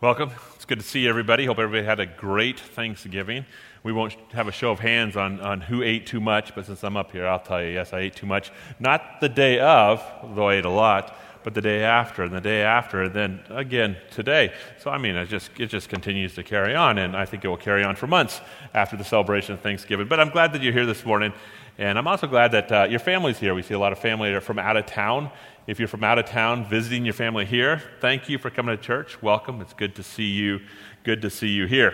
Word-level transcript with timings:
Welcome. 0.00 0.30
It's 0.54 0.64
good 0.64 0.78
to 0.78 0.86
see 0.86 1.08
everybody. 1.08 1.44
Hope 1.46 1.58
everybody 1.58 1.84
had 1.84 1.98
a 1.98 2.06
great 2.06 2.60
Thanksgiving. 2.60 3.44
We 3.82 3.90
won't 3.90 4.14
have 4.30 4.46
a 4.46 4.52
show 4.52 4.70
of 4.70 4.78
hands 4.78 5.16
on, 5.16 5.40
on 5.40 5.60
who 5.60 5.82
ate 5.82 6.06
too 6.06 6.20
much, 6.20 6.54
but 6.54 6.66
since 6.66 6.84
I'm 6.84 6.96
up 6.96 7.10
here, 7.10 7.26
I'll 7.26 7.40
tell 7.40 7.60
you, 7.60 7.70
yes, 7.70 7.92
I 7.92 7.98
ate 7.98 8.14
too 8.14 8.26
much. 8.26 8.52
Not 8.78 9.20
the 9.20 9.28
day 9.28 9.58
of, 9.58 10.00
though 10.36 10.50
I 10.50 10.54
ate 10.54 10.64
a 10.64 10.70
lot, 10.70 11.18
but 11.42 11.52
the 11.52 11.60
day 11.60 11.82
after, 11.82 12.22
and 12.22 12.32
the 12.32 12.40
day 12.40 12.62
after, 12.62 13.02
and 13.02 13.12
then 13.12 13.40
again 13.50 13.96
today. 14.12 14.52
So, 14.78 14.92
I 14.92 14.98
mean, 14.98 15.16
it 15.16 15.26
just, 15.26 15.50
it 15.58 15.66
just 15.66 15.88
continues 15.88 16.32
to 16.36 16.44
carry 16.44 16.76
on, 16.76 16.98
and 16.98 17.16
I 17.16 17.24
think 17.24 17.44
it 17.44 17.48
will 17.48 17.56
carry 17.56 17.82
on 17.82 17.96
for 17.96 18.06
months 18.06 18.40
after 18.74 18.96
the 18.96 19.02
celebration 19.02 19.54
of 19.54 19.60
Thanksgiving. 19.62 20.06
But 20.06 20.20
I'm 20.20 20.30
glad 20.30 20.52
that 20.52 20.62
you're 20.62 20.72
here 20.72 20.86
this 20.86 21.04
morning, 21.04 21.32
and 21.78 21.96
I'm 21.96 22.06
also 22.06 22.26
glad 22.26 22.52
that 22.52 22.72
uh, 22.72 22.86
your 22.90 22.98
family's 22.98 23.38
here. 23.38 23.54
We 23.54 23.62
see 23.62 23.74
a 23.74 23.78
lot 23.78 23.92
of 23.92 23.98
family 23.98 24.30
that 24.30 24.36
are 24.36 24.40
from 24.40 24.58
out 24.58 24.76
of 24.76 24.86
town, 24.86 25.30
if 25.68 25.78
you're 25.78 25.86
from 25.86 26.02
out 26.02 26.18
of 26.18 26.24
town 26.24 26.64
visiting 26.64 27.04
your 27.04 27.12
family 27.12 27.44
here, 27.44 27.82
thank 28.00 28.30
you 28.30 28.38
for 28.38 28.48
coming 28.48 28.74
to 28.74 28.82
church. 28.82 29.22
Welcome. 29.22 29.60
It's 29.60 29.74
good 29.74 29.94
to 29.96 30.02
see 30.02 30.24
you. 30.24 30.60
Good 31.04 31.20
to 31.20 31.28
see 31.28 31.48
you 31.48 31.66
here. 31.66 31.92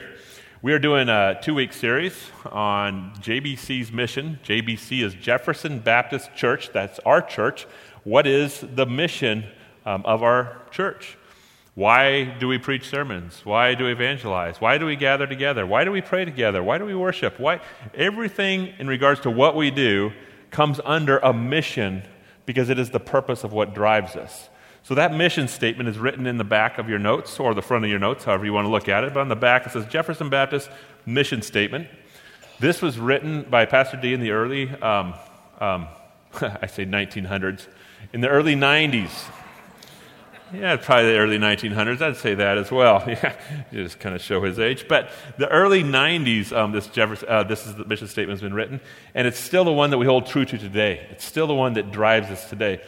We 0.63 0.73
are 0.73 0.79
doing 0.79 1.09
a 1.09 1.41
two 1.43 1.55
week 1.55 1.73
series 1.73 2.31
on 2.47 3.13
JBC's 3.17 3.91
mission. 3.91 4.39
JBC 4.45 5.03
is 5.03 5.15
Jefferson 5.15 5.81
Baptist 5.81 6.37
Church. 6.37 6.71
That's 6.73 7.01
our 7.01 7.21
church. 7.21 7.67
What 8.05 8.29
is 8.29 8.61
the 8.61 8.87
mission 8.87 9.45
um, 9.85 10.07
of 10.07 10.23
our 10.23 10.63
church? 10.71 11.19
Why 11.75 12.25
do 12.25 12.47
we 12.47 12.59
preach 12.59 12.89
sermons? 12.89 13.41
Why 13.45 13.75
do 13.75 13.85
we 13.85 13.93
evangelize? 13.93 14.61
Why 14.61 14.79
do 14.79 14.87
we 14.87 14.95
gather 14.95 15.27
together? 15.27 15.67
Why 15.67 15.85
do 15.85 15.91
we 15.91 16.01
pray 16.01 16.25
together? 16.25 16.63
Why 16.63 16.79
do 16.79 16.85
we 16.85 16.95
worship? 16.95 17.41
Why 17.41 17.61
everything 17.95 18.73
in 18.79 18.87
regards 18.87 19.21
to 19.23 19.31
what 19.31 19.57
we 19.57 19.73
do 19.73 20.13
comes 20.53 20.81
under 20.85 21.19
a 21.19 21.33
mission 21.33 22.05
because 22.47 22.69
it 22.71 22.79
is 22.79 22.91
the 22.91 23.01
purpose 23.01 23.43
of 23.43 23.53
what 23.53 23.75
drives 23.75 24.15
us. 24.15 24.49
So 24.85 24.95
that 24.95 25.15
mission 25.15 25.49
statement 25.49 25.89
is 25.89 25.99
written 25.99 26.27
in 26.27 26.37
the 26.37 26.45
back 26.45 26.79
of 26.79 26.89
your 26.89 26.99
notes 26.99 27.41
or 27.41 27.55
the 27.55 27.63
front 27.63 27.85
of 27.85 27.91
your 27.91 27.99
notes, 27.99 28.25
however 28.25 28.45
you 28.45 28.53
want 28.53 28.67
to 28.67 28.71
look 28.71 28.89
at 28.89 29.03
it. 29.03 29.13
But 29.13 29.21
on 29.21 29.29
the 29.29 29.35
back 29.35 29.67
it 29.67 29.73
says 29.73 29.87
Jefferson 29.87 30.29
Baptist 30.29 30.71
Mission 31.07 31.43
Statement. 31.43 31.89
This 32.61 32.83
was 32.83 32.99
written 32.99 33.43
by 33.43 33.65
Pastor 33.65 33.97
D 33.97 34.15
in 34.15 34.21
the 34.21 34.31
early, 34.31 34.71
um, 34.71 35.15
um, 35.59 35.89
I 36.41 36.67
say 36.67 36.85
1900s, 36.85 37.67
in 38.13 38.21
the 38.21 38.29
early 38.29 38.55
90s. 38.55 39.11
Yeah, 40.55 40.77
probably 40.77 41.13
the 41.13 41.19
early 41.19 41.39
1900s. 41.39 42.01
I'd 42.01 42.17
say 42.17 42.35
that 42.35 42.59
as 42.59 42.71
well. 42.71 43.03
Yeah, 43.15 43.35
just 43.73 44.01
kind 44.01 44.15
of 44.15 44.21
show 44.21 44.43
his 44.43 44.59
age. 44.59 44.87
But 44.89 45.11
the 45.39 45.49
early 45.49 45.83
90s, 45.83 46.53
um, 46.53 46.73
this, 46.73 46.87
Jefferson, 46.87 47.29
uh, 47.29 47.43
this 47.43 47.67
is 47.67 47.75
the 47.75 47.85
mission 47.85 48.09
statement 48.09 48.39
has 48.39 48.43
been 48.43 48.55
written, 48.55 48.81
and 49.15 49.27
it's 49.27 49.39
still 49.39 49.65
the 49.65 49.73
one 49.73 49.91
that 49.91 49.99
we 49.99 50.07
hold 50.07 50.27
true 50.27 50.45
to 50.45 50.59
today. 50.59 51.07
It's 51.11 51.25
still 51.25 51.47
the 51.47 51.55
one 51.55 51.75
that 51.75 51.91
drives 51.91 52.31
us 52.31 52.49
today, 52.49 52.81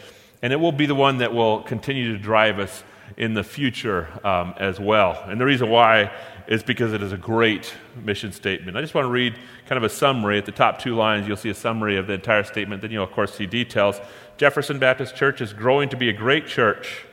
and 0.42 0.52
it 0.52 0.56
will 0.56 0.72
be 0.72 0.86
the 0.86 0.94
one 0.94 1.18
that 1.18 1.32
will 1.32 1.62
continue 1.62 2.12
to 2.12 2.18
drive 2.18 2.58
us 2.58 2.82
in 3.16 3.34
the 3.34 3.44
future 3.44 4.08
um, 4.24 4.54
as 4.58 4.80
well. 4.80 5.22
And 5.26 5.40
the 5.40 5.44
reason 5.44 5.70
why 5.70 6.12
is 6.48 6.62
because 6.62 6.92
it 6.92 7.02
is 7.02 7.12
a 7.12 7.16
great 7.16 7.74
mission 8.02 8.32
statement. 8.32 8.76
I 8.76 8.80
just 8.80 8.94
want 8.94 9.06
to 9.06 9.10
read 9.10 9.36
kind 9.66 9.76
of 9.76 9.84
a 9.84 9.88
summary. 9.88 10.38
At 10.38 10.46
the 10.46 10.52
top 10.52 10.78
two 10.78 10.94
lines, 10.94 11.26
you'll 11.26 11.36
see 11.36 11.50
a 11.50 11.54
summary 11.54 11.96
of 11.96 12.06
the 12.06 12.14
entire 12.14 12.44
statement. 12.44 12.82
Then 12.82 12.90
you'll, 12.90 13.04
of 13.04 13.12
course, 13.12 13.34
see 13.34 13.46
details. 13.46 14.00
Jefferson 14.36 14.78
Baptist 14.78 15.16
Church 15.16 15.40
is 15.40 15.52
growing 15.52 15.88
to 15.88 15.96
be 15.96 16.08
a 16.08 16.12
great 16.12 16.46
church 16.46 17.04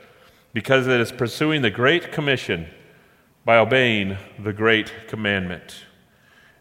because 0.54 0.86
it 0.86 1.00
is 1.00 1.12
pursuing 1.12 1.60
the 1.60 1.70
Great 1.70 2.12
Commission 2.12 2.68
by 3.44 3.58
obeying 3.58 4.16
the 4.38 4.52
Great 4.52 4.90
Commandment. 5.08 5.84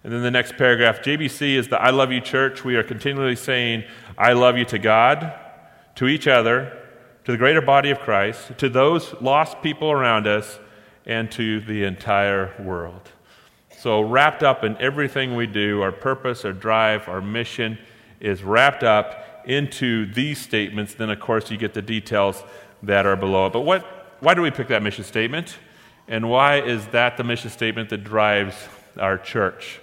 And 0.03 0.11
then 0.11 0.23
the 0.23 0.31
next 0.31 0.57
paragraph 0.57 1.01
JBC 1.01 1.55
is 1.55 1.69
the 1.69 1.81
I 1.81 1.91
love 1.91 2.11
you 2.11 2.19
church. 2.19 2.65
We 2.65 2.75
are 2.75 2.83
continually 2.83 3.37
saying, 3.37 3.85
I 4.17 4.33
love 4.33 4.57
you 4.57 4.65
to 4.65 4.79
God, 4.79 5.33
to 5.95 6.07
each 6.07 6.27
other, 6.27 6.77
to 7.23 7.31
the 7.31 7.37
greater 7.37 7.61
body 7.61 7.91
of 7.91 7.99
Christ, 7.99 8.57
to 8.57 8.67
those 8.67 9.13
lost 9.21 9.61
people 9.61 9.91
around 9.91 10.27
us, 10.27 10.59
and 11.05 11.31
to 11.31 11.61
the 11.61 11.83
entire 11.83 12.53
world. 12.59 13.11
So, 13.77 14.01
wrapped 14.01 14.43
up 14.43 14.63
in 14.63 14.75
everything 14.77 15.35
we 15.35 15.45
do, 15.45 15.81
our 15.81 15.91
purpose, 15.91 16.45
our 16.45 16.53
drive, 16.53 17.07
our 17.07 17.21
mission 17.21 17.77
is 18.19 18.43
wrapped 18.43 18.83
up 18.83 19.43
into 19.45 20.11
these 20.13 20.39
statements. 20.39 20.93
Then, 20.93 21.09
of 21.09 21.19
course, 21.19 21.51
you 21.51 21.57
get 21.57 21.73
the 21.73 21.81
details 21.81 22.43
that 22.83 23.05
are 23.05 23.15
below 23.15 23.47
it. 23.47 23.53
But 23.53 23.61
what, 23.61 23.81
why 24.19 24.33
do 24.33 24.41
we 24.41 24.51
pick 24.51 24.67
that 24.67 24.83
mission 24.83 25.03
statement? 25.03 25.57
And 26.07 26.29
why 26.29 26.61
is 26.61 26.85
that 26.87 27.17
the 27.17 27.23
mission 27.23 27.49
statement 27.49 27.89
that 27.89 28.03
drives 28.03 28.55
our 28.97 29.17
church? 29.17 29.79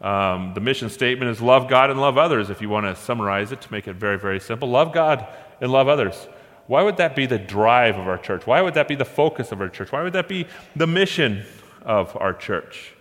Um, 0.00 0.52
the 0.54 0.60
mission 0.60 0.90
statement 0.90 1.30
is 1.30 1.40
love 1.40 1.68
God 1.68 1.90
and 1.90 2.00
love 2.00 2.18
others, 2.18 2.50
if 2.50 2.60
you 2.60 2.68
want 2.68 2.84
to 2.84 2.94
summarize 2.94 3.52
it 3.52 3.62
to 3.62 3.72
make 3.72 3.88
it 3.88 3.96
very, 3.96 4.18
very 4.18 4.38
simple. 4.38 4.68
Love 4.68 4.92
God 4.92 5.26
and 5.60 5.72
love 5.72 5.88
others. 5.88 6.28
Why 6.66 6.82
would 6.82 6.98
that 6.98 7.16
be 7.16 7.26
the 7.26 7.38
drive 7.38 7.96
of 7.98 8.06
our 8.06 8.18
church? 8.18 8.46
Why 8.46 8.60
would 8.60 8.74
that 8.74 8.88
be 8.88 8.94
the 8.94 9.04
focus 9.04 9.52
of 9.52 9.60
our 9.60 9.68
church? 9.68 9.92
Why 9.92 10.02
would 10.02 10.12
that 10.12 10.28
be 10.28 10.46
the 10.76 10.86
mission 10.86 11.44
of 11.82 12.16
our 12.16 12.34
church? 12.34 12.94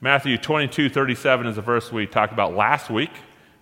Matthew 0.00 0.36
22 0.38 0.88
37 0.88 1.46
is 1.46 1.58
a 1.58 1.62
verse 1.62 1.92
we 1.92 2.06
talked 2.06 2.32
about 2.32 2.54
last 2.54 2.90
week. 2.90 3.12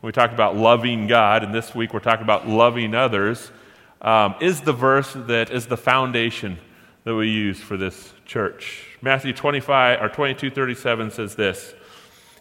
We 0.02 0.12
talked 0.12 0.32
about 0.32 0.56
loving 0.56 1.06
God, 1.06 1.44
and 1.44 1.54
this 1.54 1.74
week 1.74 1.92
we're 1.92 2.00
talking 2.00 2.22
about 2.22 2.48
loving 2.48 2.94
others 2.94 3.50
um, 4.00 4.34
is 4.40 4.62
the 4.62 4.72
verse 4.72 5.12
that 5.14 5.50
is 5.50 5.66
the 5.66 5.76
foundation 5.76 6.58
that 7.04 7.14
we 7.14 7.28
use 7.28 7.60
for 7.60 7.76
this 7.76 8.12
church. 8.24 8.86
Matthew 9.02 9.32
25 9.32 10.02
or 10.02 10.08
22 10.08 10.50
37 10.50 11.10
says 11.10 11.34
this. 11.34 11.74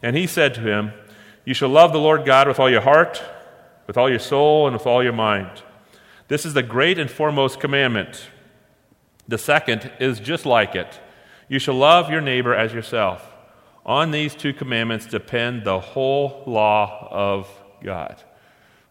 And 0.01 0.15
he 0.15 0.27
said 0.27 0.53
to 0.55 0.61
him, 0.61 0.93
You 1.45 1.53
shall 1.53 1.69
love 1.69 1.91
the 1.91 1.99
Lord 1.99 2.25
God 2.25 2.47
with 2.47 2.59
all 2.59 2.69
your 2.69 2.81
heart, 2.81 3.21
with 3.87 3.97
all 3.97 4.09
your 4.09 4.19
soul, 4.19 4.67
and 4.67 4.75
with 4.75 4.85
all 4.85 5.03
your 5.03 5.13
mind. 5.13 5.63
This 6.27 6.45
is 6.45 6.53
the 6.53 6.63
great 6.63 6.99
and 6.99 7.09
foremost 7.09 7.59
commandment. 7.59 8.29
The 9.27 9.37
second 9.37 9.91
is 9.99 10.19
just 10.19 10.45
like 10.45 10.75
it. 10.75 10.99
You 11.47 11.59
shall 11.59 11.75
love 11.75 12.09
your 12.09 12.21
neighbor 12.21 12.53
as 12.53 12.73
yourself. 12.73 13.25
On 13.85 14.11
these 14.11 14.35
two 14.35 14.53
commandments 14.53 15.05
depend 15.07 15.63
the 15.63 15.79
whole 15.79 16.43
law 16.45 17.07
of 17.09 17.49
God. 17.83 18.21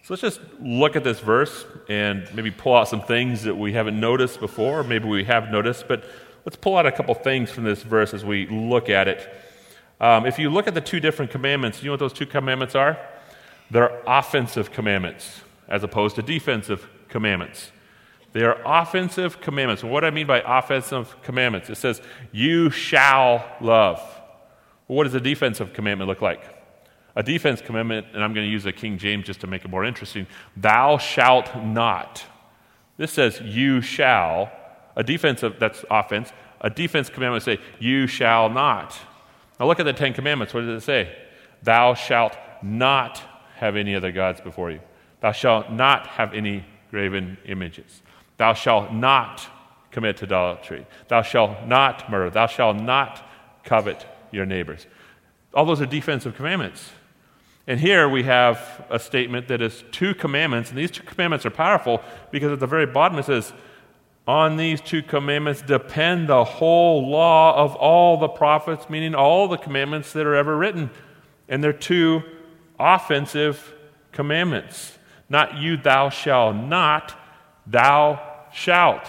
So 0.08 0.14
let's 0.14 0.22
just 0.22 0.40
look 0.58 0.96
at 0.96 1.04
this 1.04 1.20
verse 1.20 1.66
and 1.86 2.26
maybe 2.34 2.50
pull 2.50 2.74
out 2.74 2.88
some 2.88 3.02
things 3.02 3.42
that 3.42 3.54
we 3.54 3.74
haven't 3.74 4.00
noticed 4.00 4.40
before, 4.40 4.80
or 4.80 4.82
maybe 4.82 5.06
we 5.06 5.24
have 5.24 5.50
noticed, 5.50 5.86
but 5.86 6.02
let's 6.46 6.56
pull 6.56 6.78
out 6.78 6.86
a 6.86 6.92
couple 6.92 7.14
things 7.14 7.50
from 7.50 7.64
this 7.64 7.82
verse 7.82 8.14
as 8.14 8.24
we 8.24 8.46
look 8.46 8.88
at 8.88 9.06
it. 9.06 9.28
Um, 10.00 10.24
if 10.24 10.38
you 10.38 10.48
look 10.48 10.66
at 10.66 10.72
the 10.72 10.80
two 10.80 10.98
different 10.98 11.30
commandments, 11.30 11.82
you 11.82 11.88
know 11.88 11.92
what 11.92 12.00
those 12.00 12.14
two 12.14 12.24
commandments 12.24 12.74
are? 12.74 12.98
They're 13.70 14.00
offensive 14.06 14.72
commandments 14.72 15.42
as 15.68 15.84
opposed 15.84 16.16
to 16.16 16.22
defensive 16.22 16.88
commandments. 17.10 17.70
They 18.32 18.44
are 18.44 18.58
offensive 18.64 19.42
commandments. 19.42 19.84
What 19.84 20.00
do 20.00 20.06
I 20.06 20.10
mean 20.10 20.26
by 20.26 20.40
offensive 20.40 21.20
commandments? 21.22 21.68
It 21.68 21.76
says, 21.76 22.00
You 22.32 22.70
shall 22.70 23.44
love. 23.60 24.00
What 24.86 25.04
does 25.04 25.12
a 25.12 25.20
defensive 25.20 25.74
commandment 25.74 26.08
look 26.08 26.22
like? 26.22 26.57
A 27.18 27.22
defense 27.22 27.60
commandment, 27.60 28.06
and 28.14 28.22
I'm 28.22 28.32
going 28.32 28.46
to 28.46 28.50
use 28.50 28.64
a 28.64 28.70
King 28.72 28.96
James 28.96 29.26
just 29.26 29.40
to 29.40 29.48
make 29.48 29.64
it 29.64 29.68
more 29.68 29.84
interesting 29.84 30.26
thou 30.56 30.98
shalt 30.98 31.54
not. 31.56 32.24
This 32.96 33.12
says, 33.12 33.40
you 33.40 33.80
shall. 33.80 34.52
A 34.94 35.02
defensive, 35.02 35.56
that's 35.58 35.84
offense. 35.90 36.32
A 36.60 36.70
defense 36.70 37.10
commandment 37.10 37.42
say, 37.42 37.58
you 37.80 38.06
shall 38.06 38.48
not. 38.48 38.96
Now 39.58 39.66
look 39.66 39.80
at 39.80 39.84
the 39.84 39.92
Ten 39.92 40.14
Commandments. 40.14 40.54
What 40.54 40.60
does 40.60 40.82
it 40.82 40.86
say? 40.86 41.14
Thou 41.62 41.94
shalt 41.94 42.36
not 42.62 43.20
have 43.56 43.74
any 43.74 43.96
other 43.96 44.12
gods 44.12 44.40
before 44.40 44.70
you. 44.70 44.80
Thou 45.20 45.32
shalt 45.32 45.72
not 45.72 46.06
have 46.06 46.32
any 46.32 46.64
graven 46.90 47.36
images. 47.46 48.02
Thou 48.36 48.54
shalt 48.54 48.92
not 48.92 49.44
commit 49.90 50.22
adultery. 50.22 50.86
Thou 51.08 51.22
shalt 51.22 51.66
not 51.66 52.08
murder. 52.08 52.30
Thou 52.30 52.46
shalt 52.46 52.76
not 52.76 53.28
covet 53.64 54.06
your 54.30 54.46
neighbors. 54.46 54.86
All 55.52 55.64
those 55.64 55.80
are 55.80 55.86
defensive 55.86 56.36
commandments. 56.36 56.92
And 57.68 57.78
here 57.78 58.08
we 58.08 58.22
have 58.22 58.86
a 58.88 58.98
statement 58.98 59.48
that 59.48 59.60
is 59.60 59.84
two 59.92 60.14
commandments, 60.14 60.70
and 60.70 60.78
these 60.78 60.90
two 60.90 61.02
commandments 61.02 61.44
are 61.44 61.50
powerful 61.50 62.00
because 62.30 62.50
at 62.50 62.60
the 62.60 62.66
very 62.66 62.86
bottom 62.86 63.18
it 63.18 63.26
says, 63.26 63.52
On 64.26 64.56
these 64.56 64.80
two 64.80 65.02
commandments 65.02 65.60
depend 65.60 66.30
the 66.30 66.44
whole 66.44 67.10
law 67.10 67.54
of 67.62 67.76
all 67.76 68.16
the 68.16 68.28
prophets, 68.28 68.88
meaning 68.88 69.14
all 69.14 69.48
the 69.48 69.58
commandments 69.58 70.14
that 70.14 70.26
are 70.26 70.34
ever 70.34 70.56
written. 70.56 70.88
And 71.46 71.62
they're 71.62 71.74
two 71.74 72.22
offensive 72.80 73.74
commandments. 74.12 74.96
Not 75.28 75.58
you, 75.58 75.76
thou 75.76 76.08
shalt 76.08 76.56
not, 76.56 77.20
thou 77.66 78.46
shalt. 78.50 79.06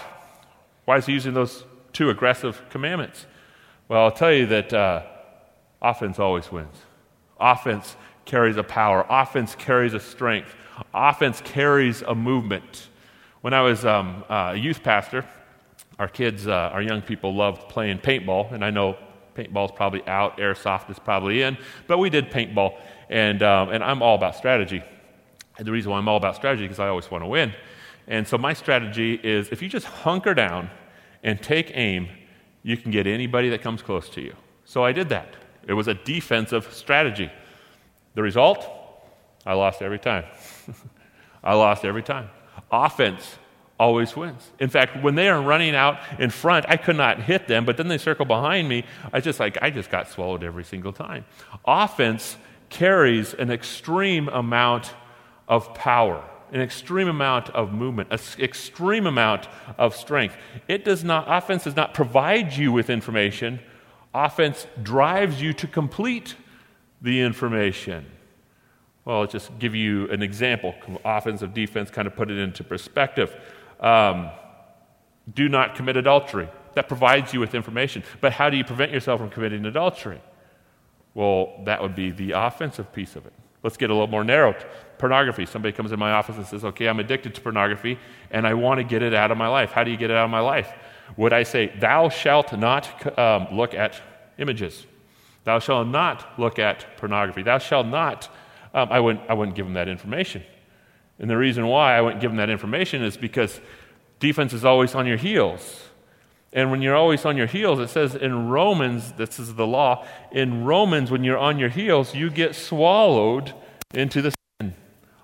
Why 0.84 0.98
is 0.98 1.06
he 1.06 1.14
using 1.14 1.32
those 1.32 1.64
two 1.94 2.10
aggressive 2.10 2.60
commandments? 2.68 3.24
Well, 3.88 4.04
I'll 4.04 4.12
tell 4.12 4.32
you 4.34 4.44
that 4.48 4.74
uh, 4.74 5.04
offense 5.80 6.18
always 6.18 6.52
wins. 6.52 6.76
Offense 7.40 7.96
carries 8.30 8.56
a 8.56 8.62
power, 8.62 9.04
offense 9.08 9.54
carries 9.54 9.94
a 9.94 10.00
strength, 10.00 10.54
offense 10.94 11.40
carries 11.44 12.02
a 12.02 12.14
movement. 12.14 12.88
When 13.40 13.52
I 13.52 13.60
was 13.62 13.84
um, 13.84 14.24
a 14.28 14.54
youth 14.54 14.82
pastor, 14.82 15.26
our 15.98 16.08
kids, 16.08 16.46
uh, 16.46 16.70
our 16.72 16.82
young 16.82 17.02
people 17.02 17.34
loved 17.34 17.68
playing 17.68 17.98
paintball, 17.98 18.52
and 18.52 18.64
I 18.64 18.70
know 18.70 18.96
paintball's 19.34 19.72
probably 19.72 20.06
out, 20.06 20.38
airsoft 20.38 20.90
is 20.90 20.98
probably 20.98 21.42
in, 21.42 21.58
but 21.86 21.98
we 21.98 22.08
did 22.08 22.30
paintball, 22.30 22.78
and, 23.08 23.42
um, 23.42 23.70
and 23.70 23.82
I'm 23.82 24.02
all 24.02 24.14
about 24.14 24.36
strategy. 24.36 24.82
And 25.58 25.66
the 25.66 25.72
reason 25.72 25.90
why 25.90 25.98
I'm 25.98 26.08
all 26.08 26.16
about 26.16 26.36
strategy 26.36 26.64
is 26.64 26.68
because 26.68 26.80
I 26.80 26.88
always 26.88 27.10
want 27.10 27.24
to 27.24 27.28
win. 27.28 27.52
And 28.06 28.26
so 28.26 28.38
my 28.38 28.54
strategy 28.54 29.14
is 29.22 29.48
if 29.50 29.60
you 29.60 29.68
just 29.68 29.86
hunker 29.86 30.34
down 30.34 30.70
and 31.22 31.42
take 31.42 31.72
aim 31.74 32.08
you 32.62 32.76
can 32.76 32.90
get 32.90 33.06
anybody 33.06 33.48
that 33.50 33.62
comes 33.62 33.82
close 33.82 34.08
to 34.10 34.20
you. 34.20 34.34
So 34.64 34.84
I 34.84 34.92
did 34.92 35.08
that. 35.08 35.34
It 35.66 35.72
was 35.74 35.88
a 35.88 35.94
defensive 35.94 36.72
strategy. 36.72 37.30
The 38.14 38.22
result? 38.22 38.66
I 39.46 39.54
lost 39.54 39.82
every 39.82 39.98
time. 39.98 40.24
I 41.44 41.54
lost 41.54 41.84
every 41.84 42.02
time. 42.02 42.28
Offense 42.70 43.38
always 43.78 44.14
wins. 44.14 44.50
In 44.58 44.68
fact, 44.68 45.02
when 45.02 45.14
they 45.14 45.28
are 45.28 45.40
running 45.40 45.74
out 45.74 45.98
in 46.18 46.28
front, 46.28 46.66
I 46.68 46.76
could 46.76 46.96
not 46.96 47.22
hit 47.22 47.48
them, 47.48 47.64
but 47.64 47.78
then 47.78 47.88
they 47.88 47.96
circle 47.96 48.26
behind 48.26 48.68
me. 48.68 48.84
I 49.12 49.20
just 49.20 49.40
like 49.40 49.56
I 49.62 49.70
just 49.70 49.90
got 49.90 50.08
swallowed 50.08 50.44
every 50.44 50.64
single 50.64 50.92
time. 50.92 51.24
Offense 51.64 52.36
carries 52.68 53.32
an 53.32 53.50
extreme 53.50 54.28
amount 54.28 54.94
of 55.48 55.72
power, 55.74 56.22
an 56.52 56.60
extreme 56.60 57.08
amount 57.08 57.48
of 57.50 57.72
movement, 57.72 58.12
an 58.12 58.18
extreme 58.38 59.06
amount 59.06 59.48
of 59.78 59.96
strength. 59.96 60.36
It 60.68 60.84
does 60.84 61.02
not 61.02 61.24
offense 61.26 61.64
does 61.64 61.76
not 61.76 61.94
provide 61.94 62.52
you 62.52 62.72
with 62.72 62.90
information. 62.90 63.60
Offense 64.12 64.66
drives 64.82 65.40
you 65.40 65.54
to 65.54 65.66
complete 65.66 66.34
the 67.02 67.20
information. 67.20 68.06
Well, 69.04 69.20
I'll 69.20 69.26
just 69.26 69.58
give 69.58 69.74
you 69.74 70.10
an 70.10 70.22
example. 70.22 70.74
Offensive 71.04 71.54
defense 71.54 71.90
kind 71.90 72.06
of 72.06 72.14
put 72.14 72.30
it 72.30 72.38
into 72.38 72.62
perspective. 72.62 73.34
Um, 73.80 74.30
do 75.34 75.48
not 75.48 75.74
commit 75.74 75.96
adultery. 75.96 76.48
That 76.74 76.88
provides 76.88 77.32
you 77.32 77.40
with 77.40 77.54
information. 77.54 78.02
But 78.20 78.32
how 78.32 78.50
do 78.50 78.56
you 78.56 78.64
prevent 78.64 78.92
yourself 78.92 79.20
from 79.20 79.30
committing 79.30 79.64
adultery? 79.66 80.20
Well, 81.14 81.60
that 81.64 81.82
would 81.82 81.94
be 81.94 82.10
the 82.10 82.32
offensive 82.32 82.92
piece 82.92 83.16
of 83.16 83.26
it. 83.26 83.32
Let's 83.62 83.76
get 83.76 83.90
a 83.90 83.92
little 83.92 84.06
more 84.06 84.24
narrow. 84.24 84.54
Pornography. 84.98 85.46
Somebody 85.46 85.72
comes 85.72 85.92
in 85.92 85.98
my 85.98 86.12
office 86.12 86.36
and 86.36 86.46
says, 86.46 86.64
Okay, 86.64 86.86
I'm 86.86 87.00
addicted 87.00 87.34
to 87.34 87.40
pornography 87.40 87.98
and 88.30 88.46
I 88.46 88.54
want 88.54 88.78
to 88.78 88.84
get 88.84 89.02
it 89.02 89.14
out 89.14 89.30
of 89.30 89.38
my 89.38 89.48
life. 89.48 89.72
How 89.72 89.84
do 89.84 89.90
you 89.90 89.96
get 89.96 90.10
it 90.10 90.16
out 90.16 90.24
of 90.24 90.30
my 90.30 90.40
life? 90.40 90.72
Would 91.16 91.32
I 91.32 91.42
say, 91.42 91.72
Thou 91.78 92.08
shalt 92.08 92.56
not 92.56 93.18
um, 93.18 93.48
look 93.52 93.74
at 93.74 94.00
images? 94.38 94.86
Thou 95.44 95.58
shalt 95.58 95.88
not 95.88 96.38
look 96.38 96.58
at 96.58 96.96
pornography. 96.96 97.42
Thou 97.42 97.58
shalt 97.58 97.86
not. 97.86 98.28
Um, 98.74 98.88
I, 98.90 99.00
wouldn't, 99.00 99.28
I 99.28 99.34
wouldn't 99.34 99.56
give 99.56 99.66
them 99.66 99.74
that 99.74 99.88
information. 99.88 100.42
And 101.18 101.28
the 101.28 101.36
reason 101.36 101.66
why 101.66 101.96
I 101.96 102.00
wouldn't 102.00 102.20
give 102.20 102.30
them 102.30 102.38
that 102.38 102.50
information 102.50 103.02
is 103.02 103.16
because 103.16 103.60
defense 104.20 104.52
is 104.52 104.64
always 104.64 104.94
on 104.94 105.06
your 105.06 105.16
heels. 105.16 105.88
And 106.52 106.70
when 106.70 106.82
you're 106.82 106.96
always 106.96 107.24
on 107.24 107.36
your 107.36 107.46
heels, 107.46 107.78
it 107.78 107.90
says 107.90 108.14
in 108.14 108.48
Romans, 108.48 109.12
this 109.12 109.38
is 109.38 109.54
the 109.54 109.66
law, 109.66 110.04
in 110.32 110.64
Romans, 110.64 111.10
when 111.10 111.22
you're 111.22 111.38
on 111.38 111.58
your 111.58 111.68
heels, 111.68 112.14
you 112.14 112.30
get 112.30 112.54
swallowed 112.54 113.54
into 113.94 114.20
the 114.20 114.32
sin. 114.60 114.74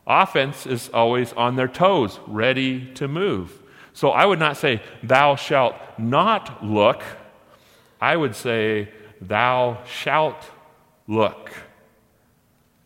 Offense 0.06 0.66
is 0.66 0.88
always 0.90 1.32
on 1.32 1.56
their 1.56 1.66
toes, 1.66 2.20
ready 2.26 2.92
to 2.94 3.08
move. 3.08 3.62
So 3.92 4.10
I 4.10 4.24
would 4.26 4.38
not 4.38 4.56
say, 4.56 4.82
Thou 5.02 5.34
shalt 5.36 5.74
not 5.98 6.64
look. 6.64 7.02
I 8.00 8.16
would 8.16 8.36
say, 8.36 8.90
Thou 9.20 9.84
shalt 9.84 10.50
look. 11.06 11.50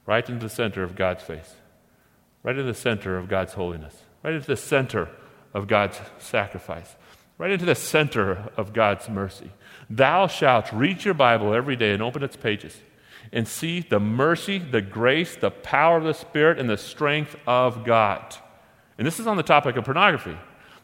Right 0.06 0.28
into 0.28 0.46
the 0.46 0.54
center 0.54 0.82
of 0.82 0.96
God's 0.96 1.22
face 1.22 1.54
right 2.42 2.58
in 2.58 2.66
the 2.66 2.74
center 2.74 3.16
of 3.16 3.28
God's 3.28 3.52
holiness, 3.52 3.94
right 4.22 4.34
into 4.34 4.46
the 4.46 4.56
center 4.56 5.08
of 5.52 5.66
God's 5.66 6.00
sacrifice, 6.18 6.94
right 7.38 7.50
into 7.50 7.64
the 7.64 7.74
center 7.74 8.50
of 8.56 8.72
God's 8.72 9.08
mercy. 9.08 9.50
Thou 9.88 10.26
shalt 10.26 10.72
read 10.72 11.04
your 11.04 11.14
Bible 11.14 11.52
every 11.54 11.76
day 11.76 11.92
and 11.92 12.02
open 12.02 12.22
its 12.22 12.36
pages 12.36 12.76
and 13.32 13.46
see 13.46 13.80
the 13.80 14.00
mercy, 14.00 14.58
the 14.58 14.80
grace, 14.80 15.36
the 15.36 15.50
power 15.50 15.98
of 15.98 16.04
the 16.04 16.14
Spirit, 16.14 16.58
and 16.58 16.68
the 16.68 16.76
strength 16.76 17.36
of 17.46 17.84
God. 17.84 18.34
And 18.98 19.06
this 19.06 19.20
is 19.20 19.26
on 19.26 19.36
the 19.36 19.42
topic 19.42 19.76
of 19.76 19.84
pornography. 19.84 20.36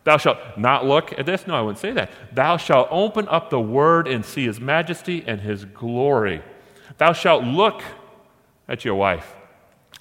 Thou 0.06 0.16
shalt 0.16 0.38
not 0.56 0.86
look 0.86 1.12
at 1.18 1.26
this. 1.26 1.46
No, 1.46 1.54
I 1.54 1.60
wouldn't 1.60 1.78
say 1.78 1.92
that. 1.92 2.10
Thou 2.32 2.56
shalt 2.56 2.88
open 2.90 3.28
up 3.28 3.50
the 3.50 3.60
word 3.60 4.08
and 4.08 4.24
see 4.24 4.46
his 4.46 4.58
majesty 4.58 5.22
and 5.26 5.42
his 5.42 5.66
glory. 5.66 6.42
Thou 6.96 7.12
shalt 7.12 7.44
look 7.44 7.82
at 8.68 8.84
your 8.84 8.94
wife 8.94 9.36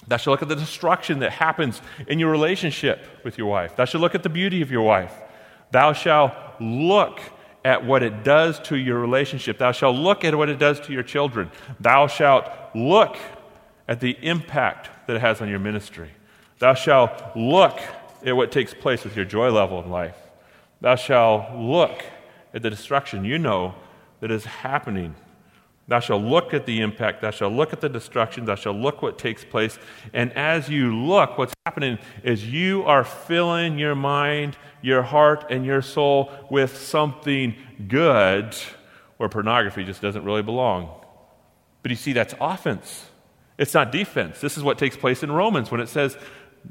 Thou 0.08 0.16
shalt 0.16 0.34
look 0.34 0.42
at 0.42 0.48
the 0.48 0.56
destruction 0.56 1.18
that 1.20 1.32
happens 1.32 1.80
in 2.06 2.18
your 2.18 2.30
relationship 2.30 3.04
with 3.24 3.38
your 3.38 3.48
wife. 3.48 3.76
Thou 3.76 3.84
shalt 3.84 4.02
look 4.02 4.14
at 4.14 4.22
the 4.22 4.28
beauty 4.28 4.62
of 4.62 4.70
your 4.70 4.82
wife. 4.82 5.12
Thou 5.72 5.92
shalt 5.92 6.32
look 6.60 7.20
at 7.64 7.84
what 7.84 8.04
it 8.04 8.22
does 8.22 8.60
to 8.60 8.76
your 8.76 9.00
relationship. 9.00 9.58
Thou 9.58 9.72
shalt 9.72 9.96
look 9.96 10.24
at 10.24 10.34
what 10.36 10.48
it 10.48 10.60
does 10.60 10.78
to 10.80 10.92
your 10.92 11.02
children. 11.02 11.50
Thou 11.80 12.06
shalt 12.06 12.48
look 12.74 13.16
at 13.88 14.00
the 14.00 14.16
impact 14.22 14.90
that 15.08 15.16
it 15.16 15.20
has 15.20 15.40
on 15.40 15.48
your 15.48 15.58
ministry. 15.58 16.10
Thou 16.60 16.74
shalt 16.74 17.36
look 17.36 17.80
at 18.26 18.36
what 18.36 18.52
takes 18.52 18.74
place 18.74 19.04
with 19.04 19.16
your 19.16 19.24
joy 19.24 19.50
level 19.50 19.82
in 19.82 19.90
life. 19.90 20.16
Thou 20.80 20.96
shalt 20.96 21.54
look 21.56 22.04
at 22.52 22.62
the 22.62 22.70
destruction 22.70 23.24
you 23.24 23.38
know 23.38 23.74
that 24.20 24.30
is 24.30 24.44
happening 24.44 25.14
Thou 25.88 26.00
shalt 26.00 26.22
look 26.22 26.52
at 26.52 26.66
the 26.66 26.80
impact, 26.80 27.22
thou 27.22 27.30
shalt 27.30 27.52
look 27.52 27.72
at 27.72 27.80
the 27.80 27.88
destruction, 27.88 28.44
thou 28.44 28.56
shalt 28.56 28.76
look 28.76 29.02
what 29.02 29.18
takes 29.18 29.44
place. 29.44 29.78
And 30.12 30.32
as 30.32 30.68
you 30.68 30.96
look, 30.96 31.38
what's 31.38 31.54
happening 31.64 31.98
is 32.24 32.44
you 32.44 32.82
are 32.84 33.04
filling 33.04 33.78
your 33.78 33.94
mind, 33.94 34.56
your 34.82 35.02
heart, 35.02 35.46
and 35.48 35.64
your 35.64 35.82
soul 35.82 36.32
with 36.50 36.76
something 36.76 37.54
good 37.86 38.56
where 39.16 39.28
pornography 39.28 39.84
just 39.84 40.02
doesn't 40.02 40.24
really 40.24 40.42
belong. 40.42 40.90
But 41.82 41.92
you 41.92 41.96
see, 41.96 42.12
that's 42.12 42.34
offense. 42.40 43.06
It's 43.56 43.72
not 43.72 43.92
defense. 43.92 44.40
This 44.40 44.56
is 44.56 44.64
what 44.64 44.78
takes 44.78 44.96
place 44.96 45.22
in 45.22 45.30
Romans 45.30 45.70
when 45.70 45.80
it 45.80 45.88
says, 45.88 46.18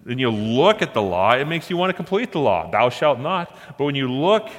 when 0.04 0.20
you 0.20 0.30
look 0.30 0.82
at 0.82 0.94
the 0.94 1.02
law, 1.02 1.34
it 1.34 1.46
makes 1.46 1.70
you 1.70 1.78
want 1.78 1.90
to 1.90 1.94
complete 1.94 2.32
the 2.32 2.40
law. 2.40 2.70
Thou 2.70 2.90
shalt 2.90 3.20
not. 3.20 3.56
But 3.78 3.86
when 3.86 3.96
you 3.96 4.12
look 4.12 4.50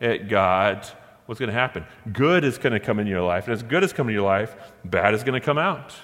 at 0.00 0.28
God, 0.28 0.86
what's 1.26 1.38
going 1.38 1.48
to 1.48 1.54
happen? 1.54 1.84
Good 2.12 2.44
is 2.44 2.58
going 2.58 2.72
to 2.72 2.80
come 2.80 2.98
in 2.98 3.06
your 3.06 3.22
life. 3.22 3.44
And 3.44 3.52
as 3.52 3.62
good 3.62 3.82
is 3.82 3.92
coming 3.92 4.14
in 4.14 4.20
your 4.20 4.28
life, 4.28 4.54
bad 4.84 5.14
is 5.14 5.22
going 5.22 5.38
to 5.38 5.44
come 5.44 5.58
out. 5.58 5.94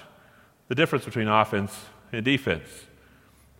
The 0.67 0.75
difference 0.75 1.05
between 1.05 1.27
offense 1.27 1.77
and 2.11 2.23
defense. 2.23 2.67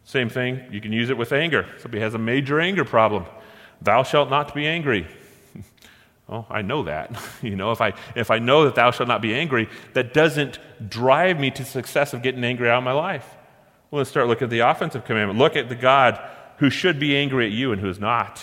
Same 0.03 0.29
thing, 0.29 0.61
you 0.71 0.81
can 0.81 0.91
use 0.91 1.09
it 1.09 1.17
with 1.17 1.31
anger. 1.31 1.65
Somebody 1.79 2.01
has 2.01 2.13
a 2.13 2.17
major 2.17 2.59
anger 2.59 2.83
problem. 2.83 3.25
Thou 3.81 4.03
shalt 4.03 4.29
not 4.29 4.53
be 4.53 4.67
angry. 4.67 5.07
oh, 6.29 6.45
I 6.49 6.61
know 6.61 6.83
that. 6.83 7.15
you 7.41 7.55
know, 7.55 7.71
if 7.71 7.81
I, 7.81 7.93
if 8.15 8.31
I 8.31 8.39
know 8.39 8.65
that 8.65 8.75
thou 8.75 8.91
shalt 8.91 9.07
not 9.07 9.21
be 9.21 9.33
angry, 9.33 9.69
that 9.93 10.13
doesn't 10.13 10.59
drive 10.89 11.39
me 11.39 11.51
to 11.51 11.65
success 11.65 12.13
of 12.13 12.21
getting 12.21 12.43
angry 12.43 12.69
out 12.69 12.79
of 12.79 12.83
my 12.83 12.91
life. 12.91 13.37
Well, 13.91 13.97
let's 13.99 14.09
start 14.09 14.27
looking 14.27 14.45
at 14.45 14.49
the 14.49 14.59
offensive 14.59 15.03
commandment. 15.03 15.37
Look 15.37 15.57
at 15.57 15.67
the 15.67 15.75
God 15.75 16.17
who 16.59 16.69
should 16.69 16.97
be 16.97 17.17
angry 17.17 17.45
at 17.45 17.51
you 17.51 17.73
and 17.73 17.81
who 17.81 17.89
is 17.89 17.99
not. 17.99 18.41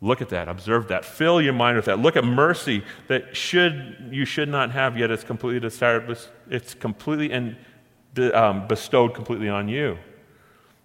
Look 0.00 0.22
at 0.22 0.30
that, 0.30 0.48
observe 0.48 0.88
that, 0.88 1.04
fill 1.04 1.40
your 1.42 1.52
mind 1.52 1.76
with 1.76 1.86
that. 1.86 1.98
Look 1.98 2.16
at 2.16 2.24
mercy 2.24 2.82
that 3.08 3.36
should 3.36 4.08
you 4.10 4.24
should 4.24 4.48
not 4.48 4.70
have 4.70 4.96
yet. 4.96 5.10
It's 5.10 5.24
completely 5.24 5.60
decided, 5.60 6.18
it's 6.50 6.74
completely 6.74 7.32
and 7.32 7.56
um, 8.32 8.66
bestowed 8.66 9.14
completely 9.14 9.48
on 9.48 9.68
you. 9.68 9.98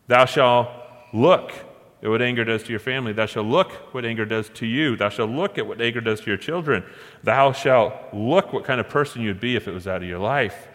Thou 0.08 0.26
shalt 0.26 0.70
look 1.14 1.52
at 2.04 2.10
what 2.10 2.22
anger 2.22 2.44
does 2.44 2.64
to 2.64 2.72
your 2.72 2.80
family. 2.80 3.14
Thou 3.14 3.26
shalt 3.26 3.48
look 3.48 3.72
what 3.94 4.06
anger 4.06 4.26
does 4.26 4.50
to 4.56 4.66
you. 4.66 4.98
Thou 4.98 5.10
shalt 5.10 5.30
look 5.30 5.58
at 5.58 5.68
what 5.68 5.82
anger 5.82 6.02
does 6.02 6.20
to 6.22 6.28
your 6.28 6.38
children. 6.38 6.84
Thou 7.24 7.52
shalt 7.52 7.94
look 8.14 8.52
what 8.52 8.66
kind 8.66 8.80
of 8.80 8.90
person 8.90 9.22
you'd 9.22 9.40
be 9.40 9.56
if 9.56 9.68
it 9.68 9.72
was 9.72 9.88
out 9.88 10.02
of 10.02 10.08
your 10.08 10.20
life. 10.20 10.68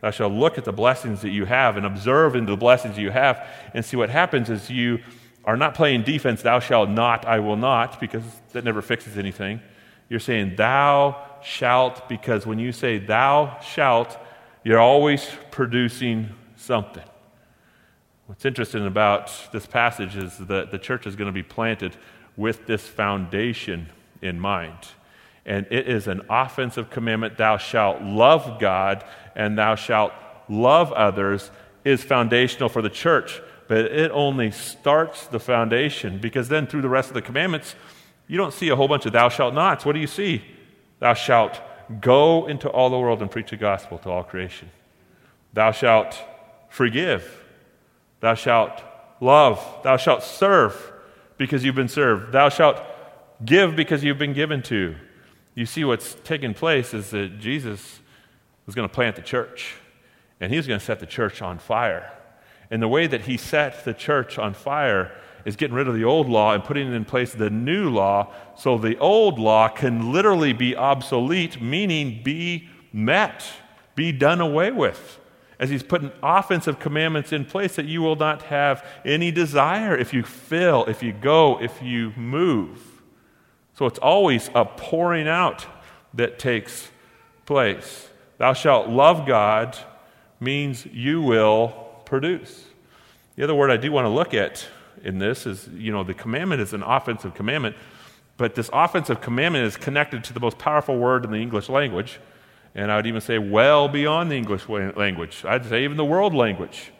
Thou 0.00 0.10
shalt 0.10 0.32
look 0.32 0.56
at 0.56 0.64
the 0.64 0.72
blessings 0.72 1.20
that 1.22 1.30
you 1.30 1.44
have 1.44 1.76
and 1.76 1.84
observe 1.84 2.34
into 2.34 2.52
the 2.52 2.56
blessings 2.56 2.96
you 2.96 3.10
have 3.10 3.46
and 3.74 3.84
see 3.84 3.96
what 3.96 4.10
happens 4.10 4.48
as 4.48 4.70
you 4.70 5.00
are 5.44 5.56
not 5.56 5.74
playing 5.74 6.02
defense, 6.02 6.42
thou 6.42 6.60
shalt 6.60 6.90
not, 6.90 7.26
I 7.26 7.38
will 7.38 7.56
not, 7.56 7.98
because 7.98 8.22
that 8.52 8.64
never 8.64 8.82
fixes 8.82 9.16
anything. 9.16 9.60
You're 10.08 10.20
saying 10.20 10.56
thou 10.56 11.16
shalt, 11.42 12.08
because 12.08 12.46
when 12.46 12.58
you 12.58 12.72
say 12.72 12.98
thou 12.98 13.58
shalt, 13.60 14.18
you're 14.64 14.78
always 14.78 15.26
producing 15.50 16.28
something. 16.56 17.04
What's 18.26 18.44
interesting 18.44 18.86
about 18.86 19.32
this 19.52 19.66
passage 19.66 20.16
is 20.16 20.38
that 20.38 20.70
the 20.70 20.78
church 20.78 21.06
is 21.06 21.16
going 21.16 21.26
to 21.26 21.32
be 21.32 21.42
planted 21.42 21.96
with 22.36 22.66
this 22.66 22.86
foundation 22.86 23.88
in 24.22 24.38
mind. 24.38 24.78
And 25.46 25.66
it 25.70 25.88
is 25.88 26.06
an 26.06 26.22
offensive 26.28 26.90
commandment 26.90 27.38
thou 27.38 27.56
shalt 27.56 28.02
love 28.02 28.60
God 28.60 29.04
and 29.34 29.58
thou 29.58 29.74
shalt 29.74 30.12
love 30.48 30.92
others 30.92 31.50
is 31.84 32.04
foundational 32.04 32.68
for 32.68 32.82
the 32.82 32.90
church 32.90 33.40
but 33.70 33.84
it 33.84 34.10
only 34.10 34.50
starts 34.50 35.28
the 35.28 35.38
foundation 35.38 36.18
because 36.18 36.48
then 36.48 36.66
through 36.66 36.82
the 36.82 36.88
rest 36.88 37.06
of 37.06 37.14
the 37.14 37.22
commandments, 37.22 37.76
you 38.26 38.36
don't 38.36 38.52
see 38.52 38.68
a 38.68 38.74
whole 38.74 38.88
bunch 38.88 39.06
of 39.06 39.12
thou 39.12 39.28
shalt 39.28 39.54
nots. 39.54 39.84
What 39.84 39.92
do 39.92 40.00
you 40.00 40.08
see? 40.08 40.42
Thou 40.98 41.14
shalt 41.14 41.60
go 42.00 42.48
into 42.48 42.68
all 42.68 42.90
the 42.90 42.98
world 42.98 43.22
and 43.22 43.30
preach 43.30 43.50
the 43.50 43.56
gospel 43.56 43.98
to 43.98 44.10
all 44.10 44.24
creation. 44.24 44.68
Thou 45.52 45.70
shalt 45.70 46.20
forgive. 46.68 47.44
Thou 48.18 48.34
shalt 48.34 48.82
love. 49.20 49.64
Thou 49.84 49.96
shalt 49.96 50.24
serve 50.24 50.92
because 51.38 51.62
you've 51.62 51.76
been 51.76 51.86
served. 51.86 52.32
Thou 52.32 52.48
shalt 52.48 52.82
give 53.44 53.76
because 53.76 54.02
you've 54.02 54.18
been 54.18 54.32
given 54.32 54.62
to. 54.62 54.96
You 55.60 55.66
see, 55.66 55.84
what's 55.84 56.16
taking 56.24 56.54
place 56.54 56.94
is 56.94 57.10
that 57.10 57.38
Jesus 57.38 58.00
was 58.64 58.74
going 58.74 58.88
to 58.88 58.94
plant 58.94 59.16
the 59.16 59.20
church, 59.20 59.74
and 60.40 60.50
he 60.50 60.56
was 60.56 60.66
going 60.66 60.80
to 60.80 60.86
set 60.86 61.00
the 61.00 61.06
church 61.06 61.42
on 61.42 61.58
fire. 61.58 62.10
And 62.70 62.80
the 62.80 62.88
way 62.88 63.06
that 63.06 63.26
he 63.26 63.36
set 63.36 63.84
the 63.84 63.92
church 63.92 64.38
on 64.38 64.54
fire 64.54 65.12
is 65.44 65.56
getting 65.56 65.76
rid 65.76 65.86
of 65.86 65.92
the 65.92 66.02
old 66.02 66.30
law 66.30 66.54
and 66.54 66.64
putting 66.64 66.90
in 66.90 67.04
place 67.04 67.34
the 67.34 67.50
new 67.50 67.90
law 67.90 68.32
so 68.56 68.78
the 68.78 68.96
old 69.00 69.38
law 69.38 69.68
can 69.68 70.10
literally 70.10 70.54
be 70.54 70.74
obsolete, 70.74 71.60
meaning 71.60 72.22
be 72.24 72.70
met, 72.90 73.44
be 73.94 74.12
done 74.12 74.40
away 74.40 74.70
with. 74.70 75.20
As 75.58 75.68
he's 75.68 75.82
putting 75.82 76.10
offensive 76.22 76.78
commandments 76.78 77.34
in 77.34 77.44
place 77.44 77.76
that 77.76 77.84
you 77.84 78.00
will 78.00 78.16
not 78.16 78.44
have 78.44 78.82
any 79.04 79.30
desire 79.30 79.94
if 79.94 80.14
you 80.14 80.22
fail, 80.22 80.86
if 80.86 81.02
you 81.02 81.12
go, 81.12 81.60
if 81.60 81.82
you 81.82 82.14
move. 82.16 82.89
So 83.80 83.86
it's 83.86 83.98
always 83.98 84.50
a 84.54 84.66
pouring 84.66 85.26
out 85.26 85.64
that 86.12 86.38
takes 86.38 86.90
place. 87.46 88.10
Thou 88.36 88.52
shalt 88.52 88.90
love 88.90 89.26
God 89.26 89.74
means 90.38 90.84
you 90.84 91.22
will 91.22 91.68
produce. 92.04 92.66
The 93.36 93.44
other 93.44 93.54
word 93.54 93.70
I 93.70 93.78
do 93.78 93.90
want 93.90 94.04
to 94.04 94.10
look 94.10 94.34
at 94.34 94.68
in 95.02 95.18
this 95.18 95.46
is, 95.46 95.66
you 95.68 95.92
know, 95.92 96.04
the 96.04 96.12
commandment 96.12 96.60
is 96.60 96.74
an 96.74 96.82
offensive 96.82 97.32
commandment, 97.32 97.74
but 98.36 98.54
this 98.54 98.68
offensive 98.70 99.22
commandment 99.22 99.64
is 99.64 99.78
connected 99.78 100.24
to 100.24 100.34
the 100.34 100.40
most 100.40 100.58
powerful 100.58 100.98
word 100.98 101.24
in 101.24 101.30
the 101.30 101.38
English 101.38 101.70
language, 101.70 102.20
and 102.74 102.92
I 102.92 102.96
would 102.96 103.06
even 103.06 103.22
say 103.22 103.38
well 103.38 103.88
beyond 103.88 104.30
the 104.30 104.36
English 104.36 104.68
language. 104.68 105.42
I'd 105.46 105.64
say 105.64 105.84
even 105.84 105.96
the 105.96 106.04
world 106.04 106.34
language. 106.34 106.92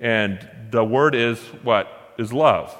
And 0.00 0.48
the 0.70 0.82
word 0.82 1.14
is 1.14 1.38
what? 1.62 2.14
Is 2.16 2.32
love. 2.32 2.70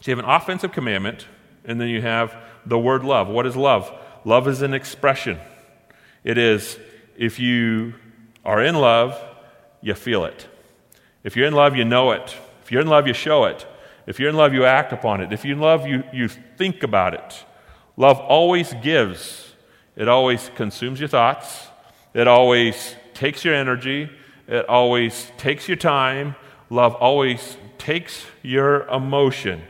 So 0.00 0.10
you 0.10 0.16
have 0.16 0.24
an 0.24 0.30
offensive 0.30 0.72
commandment, 0.72 1.26
and 1.66 1.78
then 1.78 1.88
you 1.88 2.00
have 2.00 2.34
the 2.66 2.78
word 2.78 3.04
love. 3.04 3.28
What 3.28 3.46
is 3.46 3.56
love? 3.56 3.90
Love 4.24 4.48
is 4.48 4.62
an 4.62 4.74
expression. 4.74 5.38
It 6.24 6.38
is 6.38 6.78
if 7.16 7.38
you 7.38 7.94
are 8.44 8.62
in 8.62 8.74
love, 8.74 9.20
you 9.80 9.94
feel 9.94 10.24
it. 10.24 10.46
If 11.24 11.36
you're 11.36 11.46
in 11.46 11.54
love, 11.54 11.76
you 11.76 11.84
know 11.84 12.12
it. 12.12 12.36
If 12.62 12.72
you're 12.72 12.82
in 12.82 12.88
love, 12.88 13.06
you 13.06 13.14
show 13.14 13.44
it. 13.44 13.66
If 14.06 14.18
you're 14.18 14.30
in 14.30 14.36
love, 14.36 14.54
you 14.54 14.64
act 14.64 14.92
upon 14.92 15.20
it. 15.20 15.32
If 15.32 15.44
you're 15.44 15.56
in 15.56 15.60
love, 15.60 15.86
you, 15.86 16.02
you 16.12 16.28
think 16.28 16.82
about 16.82 17.14
it. 17.14 17.44
Love 17.96 18.18
always 18.18 18.72
gives, 18.82 19.54
it 19.96 20.08
always 20.08 20.50
consumes 20.54 21.00
your 21.00 21.08
thoughts, 21.08 21.68
it 22.14 22.26
always 22.26 22.94
takes 23.12 23.44
your 23.44 23.54
energy, 23.54 24.08
it 24.48 24.66
always 24.68 25.30
takes 25.36 25.68
your 25.68 25.76
time. 25.76 26.34
Love 26.70 26.94
always 26.94 27.56
takes 27.78 28.24
your 28.42 28.86
emotion. 28.88 29.60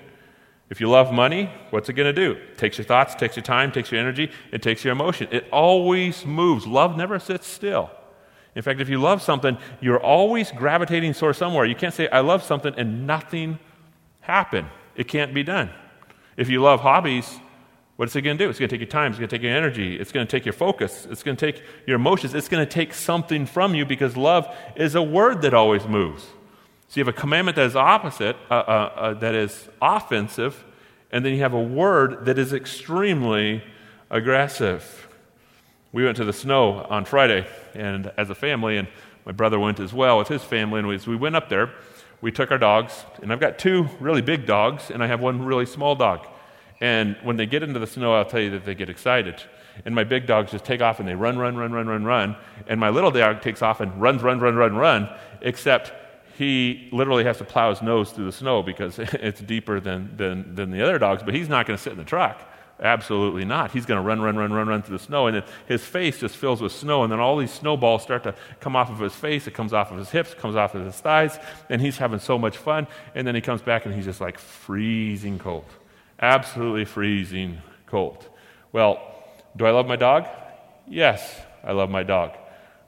If 0.71 0.81
you 0.81 0.89
love 0.89 1.13
money, 1.13 1.51
what's 1.71 1.89
it 1.89 1.95
going 1.95 2.15
to 2.15 2.27
do? 2.27 2.33
It 2.33 2.57
takes 2.57 2.79
your 2.79 2.85
thoughts, 2.85 3.17
takes 3.17 3.37
your 3.37 3.43
time, 3.43 3.73
takes 3.73 3.91
your 3.91 4.01
energy, 4.01 4.31
it 4.53 4.63
takes 4.63 4.85
your 4.85 4.93
emotion. 4.93 5.27
It 5.33 5.47
always 5.53 6.25
moves. 6.25 6.67
Love 6.67 6.97
never 6.97 7.19
sits 7.19 7.47
still. 7.47 7.91
In 8.55 8.63
fact, 8.63 8.81
if 8.81 8.89
you 8.89 9.01
love 9.01 9.21
something, 9.21 9.59
you're 9.81 10.01
always 10.01 10.53
gravitating 10.53 11.15
towards 11.15 11.39
somewhere. 11.39 11.65
You 11.65 11.75
can't 11.75 11.95
say, 11.95 12.09
I 12.09 12.21
love 12.21 12.43
something, 12.43 12.73
and 12.77 13.07
nothing 13.07 13.59
happen. 14.21 14.67
It 14.95 15.09
can't 15.09 15.35
be 15.35 15.43
done. 15.43 15.71
If 16.37 16.49
you 16.49 16.63
love 16.63 16.81
hobbies, 16.81 17.41
what's 17.97 18.15
it 18.15 18.23
going 18.23 18.39
to 18.39 18.45
do? 18.45 18.49
It's 18.49 18.59
going 18.59 18.69
to 18.69 18.75
take 18.75 18.81
your 18.81 18.91
time, 18.91 19.11
it's 19.11 19.19
going 19.19 19.29
to 19.29 19.37
take 19.37 19.43
your 19.43 19.55
energy, 19.55 19.97
it's 19.97 20.13
going 20.13 20.27
to 20.27 20.31
take 20.31 20.47
your 20.47 20.53
focus, 20.53 21.07
it's 21.11 21.23
going 21.23 21.37
to 21.37 21.53
take 21.53 21.63
your 21.87 21.97
emotions, 21.97 22.35
it's 22.35 22.49
going 22.49 22.65
to 22.65 22.71
take 22.71 22.95
something 22.95 23.45
from 23.45 23.75
you 23.75 23.85
because 23.85 24.17
love 24.17 24.49
is 24.77 24.95
a 24.95 25.03
word 25.03 25.43
that 25.43 25.53
always 25.53 25.87
moves. 25.87 26.27
So 26.91 26.99
you 26.99 27.05
have 27.05 27.15
a 27.15 27.21
commandment 27.21 27.55
that 27.55 27.67
is 27.67 27.77
opposite, 27.77 28.35
uh, 28.51 28.55
uh, 28.55 28.93
uh, 28.97 29.15
that 29.21 29.33
is 29.33 29.69
offensive, 29.81 30.65
and 31.13 31.25
then 31.25 31.33
you 31.33 31.39
have 31.39 31.55
a 31.55 31.63
word 31.63 32.25
that 32.25 32.37
is 32.37 32.53
extremely 32.53 33.63
aggressive. 34.11 35.09
We 35.93 36.05
went 36.05 36.17
to 36.17 36.25
the 36.25 36.33
snow 36.33 36.85
on 36.91 37.05
Friday, 37.05 37.47
and 37.75 38.11
as 38.17 38.29
a 38.29 38.35
family, 38.35 38.77
and 38.77 38.89
my 39.25 39.31
brother 39.31 39.61
went 39.61 39.79
as 39.79 39.93
well 39.93 40.19
with 40.19 40.27
his 40.27 40.43
family, 40.43 40.81
and 40.81 40.91
as 40.91 41.07
we 41.07 41.15
went 41.15 41.37
up 41.37 41.49
there, 41.49 41.71
we 42.23 42.33
took 42.33 42.51
our 42.51 42.59
dogs, 42.59 43.05
and 43.23 43.33
I've 43.33 43.39
got 43.39 43.57
two 43.57 43.89
really 44.01 44.21
big 44.21 44.45
dogs, 44.45 44.91
and 44.91 45.01
I 45.01 45.07
have 45.07 45.21
one 45.21 45.45
really 45.45 45.67
small 45.67 45.95
dog. 45.95 46.27
And 46.81 47.17
when 47.23 47.37
they 47.37 47.47
get 47.47 47.63
into 47.63 47.79
the 47.79 47.87
snow, 47.87 48.15
I'll 48.15 48.25
tell 48.25 48.41
you 48.41 48.51
that 48.51 48.65
they 48.65 48.75
get 48.75 48.91
excited. 48.91 49.41
And 49.85 49.95
my 49.95 50.03
big 50.03 50.27
dogs 50.27 50.51
just 50.51 50.65
take 50.65 50.83
off 50.83 50.99
and 50.99 51.09
they 51.09 51.15
run, 51.15 51.39
run, 51.39 51.57
run, 51.57 51.73
run, 51.73 51.87
run, 51.87 52.05
run. 52.05 52.37
And 52.67 52.81
my 52.81 52.89
little 52.89 53.13
dog 53.13 53.43
takes 53.43 53.63
off 53.63 53.81
and 53.81 54.01
runs, 54.03 54.25
run, 54.25 54.41
run, 54.41 54.57
run, 54.57 54.75
run, 54.75 55.09
except 55.41 55.93
he 56.41 56.89
literally 56.91 57.25
has 57.25 57.37
to 57.37 57.45
plow 57.45 57.69
his 57.69 57.83
nose 57.83 58.13
through 58.13 58.25
the 58.25 58.33
snow 58.33 58.63
because 58.63 58.99
it's 58.99 59.43
deeper 59.43 59.79
than, 59.79 60.17
than, 60.17 60.55
than 60.55 60.71
the 60.71 60.81
other 60.81 60.99
dogs, 60.99 61.23
but 61.23 61.35
he's 61.35 61.51
not 61.51 61.67
going 61.67 61.77
to 61.77 61.83
sit 61.83 61.93
in 61.93 61.99
the 61.99 62.05
truck. 62.05 62.41
Absolutely 62.81 63.45
not. 63.45 63.73
He's 63.73 63.85
going 63.85 64.01
to 64.01 64.03
run, 64.03 64.23
run, 64.23 64.39
run, 64.39 64.51
run, 64.51 64.67
run 64.67 64.81
through 64.81 64.97
the 64.97 65.05
snow, 65.05 65.27
and 65.27 65.37
then 65.37 65.43
his 65.67 65.85
face 65.85 66.19
just 66.19 66.39
fills 66.39 66.63
with 66.63 66.73
snow, 66.73 67.03
and 67.03 67.13
then 67.13 67.21
all 67.21 67.37
these 67.37 67.53
snowballs 67.53 68.03
start 68.03 68.23
to 68.23 68.35
come 68.59 68.75
off 68.75 68.89
of 68.89 68.99
his 69.01 69.15
face. 69.15 69.47
It 69.47 69.51
comes 69.53 69.75
off 69.75 69.91
of 69.91 69.99
his 69.99 70.09
hips, 70.09 70.33
comes 70.33 70.57
off 70.57 70.75
of 70.75 70.83
his 70.83 70.95
thighs, 70.95 71.39
and 71.69 71.83
he's 71.83 71.99
having 71.99 72.21
so 72.21 72.39
much 72.39 72.57
fun. 72.57 72.87
And 73.15 73.27
then 73.27 73.35
he 73.35 73.43
comes 73.43 73.61
back, 73.61 73.85
and 73.85 73.95
he's 73.95 74.07
just 74.07 74.23
like 74.23 74.39
freezing 74.39 75.39
cold, 75.39 75.67
absolutely 76.21 76.87
freezing 76.87 77.59
cold. 77.85 78.27
Well, 78.73 78.99
do 79.57 79.67
I 79.67 79.73
love 79.73 79.87
my 79.87 79.97
dog? 79.97 80.27
Yes, 80.89 81.39
I 81.63 81.73
love 81.73 81.91
my 81.91 82.03
dog. 82.03 82.31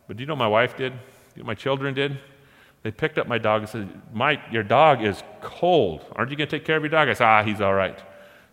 But 0.08 0.16
do 0.16 0.22
you 0.22 0.26
know 0.26 0.32
what 0.32 0.38
my 0.38 0.48
wife 0.48 0.74
did? 0.74 0.94
Do 0.94 0.98
you 1.36 1.42
know 1.42 1.42
what 1.42 1.46
my 1.48 1.54
children 1.54 1.92
did? 1.92 2.18
They 2.82 2.90
picked 2.90 3.18
up 3.18 3.28
my 3.28 3.38
dog 3.38 3.62
and 3.62 3.68
said, 3.68 4.02
Mike, 4.12 4.40
your 4.50 4.64
dog 4.64 5.02
is 5.02 5.22
cold. 5.40 6.04
Aren't 6.16 6.30
you 6.30 6.36
going 6.36 6.48
to 6.48 6.56
take 6.58 6.64
care 6.66 6.76
of 6.76 6.82
your 6.82 6.90
dog? 6.90 7.08
I 7.08 7.14
said, 7.14 7.26
Ah, 7.26 7.42
he's 7.42 7.60
all 7.60 7.74
right. 7.74 7.98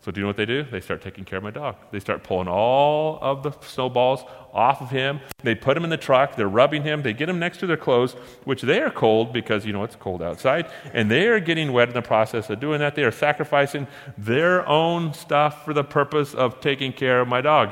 So, 0.02 0.12
do 0.12 0.22
you 0.22 0.24
know 0.24 0.30
what 0.30 0.38
they 0.38 0.46
do? 0.46 0.64
They 0.64 0.80
start 0.80 1.02
taking 1.02 1.26
care 1.26 1.38
of 1.38 1.44
my 1.44 1.52
dog. 1.52 1.76
They 1.92 2.00
start 2.00 2.24
pulling 2.24 2.48
all 2.48 3.20
of 3.22 3.44
the 3.44 3.52
snowballs 3.60 4.24
off 4.54 4.82
of 4.82 4.90
him. 4.90 5.20
They 5.44 5.56
put 5.56 5.76
him 5.76 5.84
in 5.84 5.90
the 5.90 5.98
truck. 5.98 6.38
They're 6.38 6.48
rubbing 6.48 6.84
him. 6.84 7.02
They 7.02 7.12
get 7.12 7.28
him 7.28 7.38
next 7.38 7.58
to 7.58 7.68
their 7.68 7.76
clothes, 7.76 8.14
which 8.46 8.62
they 8.62 8.80
are 8.80 8.92
cold 8.92 9.34
because, 9.34 9.66
you 9.66 9.74
know, 9.74 9.84
it's 9.84 9.98
cold 9.98 10.24
outside. 10.24 10.72
And 10.94 11.12
they 11.12 11.28
are 11.28 11.42
getting 11.42 11.74
wet 11.74 11.90
in 11.90 11.94
the 11.94 12.02
process 12.02 12.50
of 12.50 12.62
doing 12.62 12.80
that. 12.80 12.96
They 12.96 13.04
are 13.04 13.12
sacrificing 13.12 13.88
their 14.18 14.66
own 14.70 15.14
stuff 15.14 15.66
for 15.66 15.74
the 15.74 15.84
purpose 15.84 16.34
of 16.34 16.62
taking 16.62 16.94
care 16.94 17.20
of 17.20 17.28
my 17.28 17.42
dog. 17.42 17.72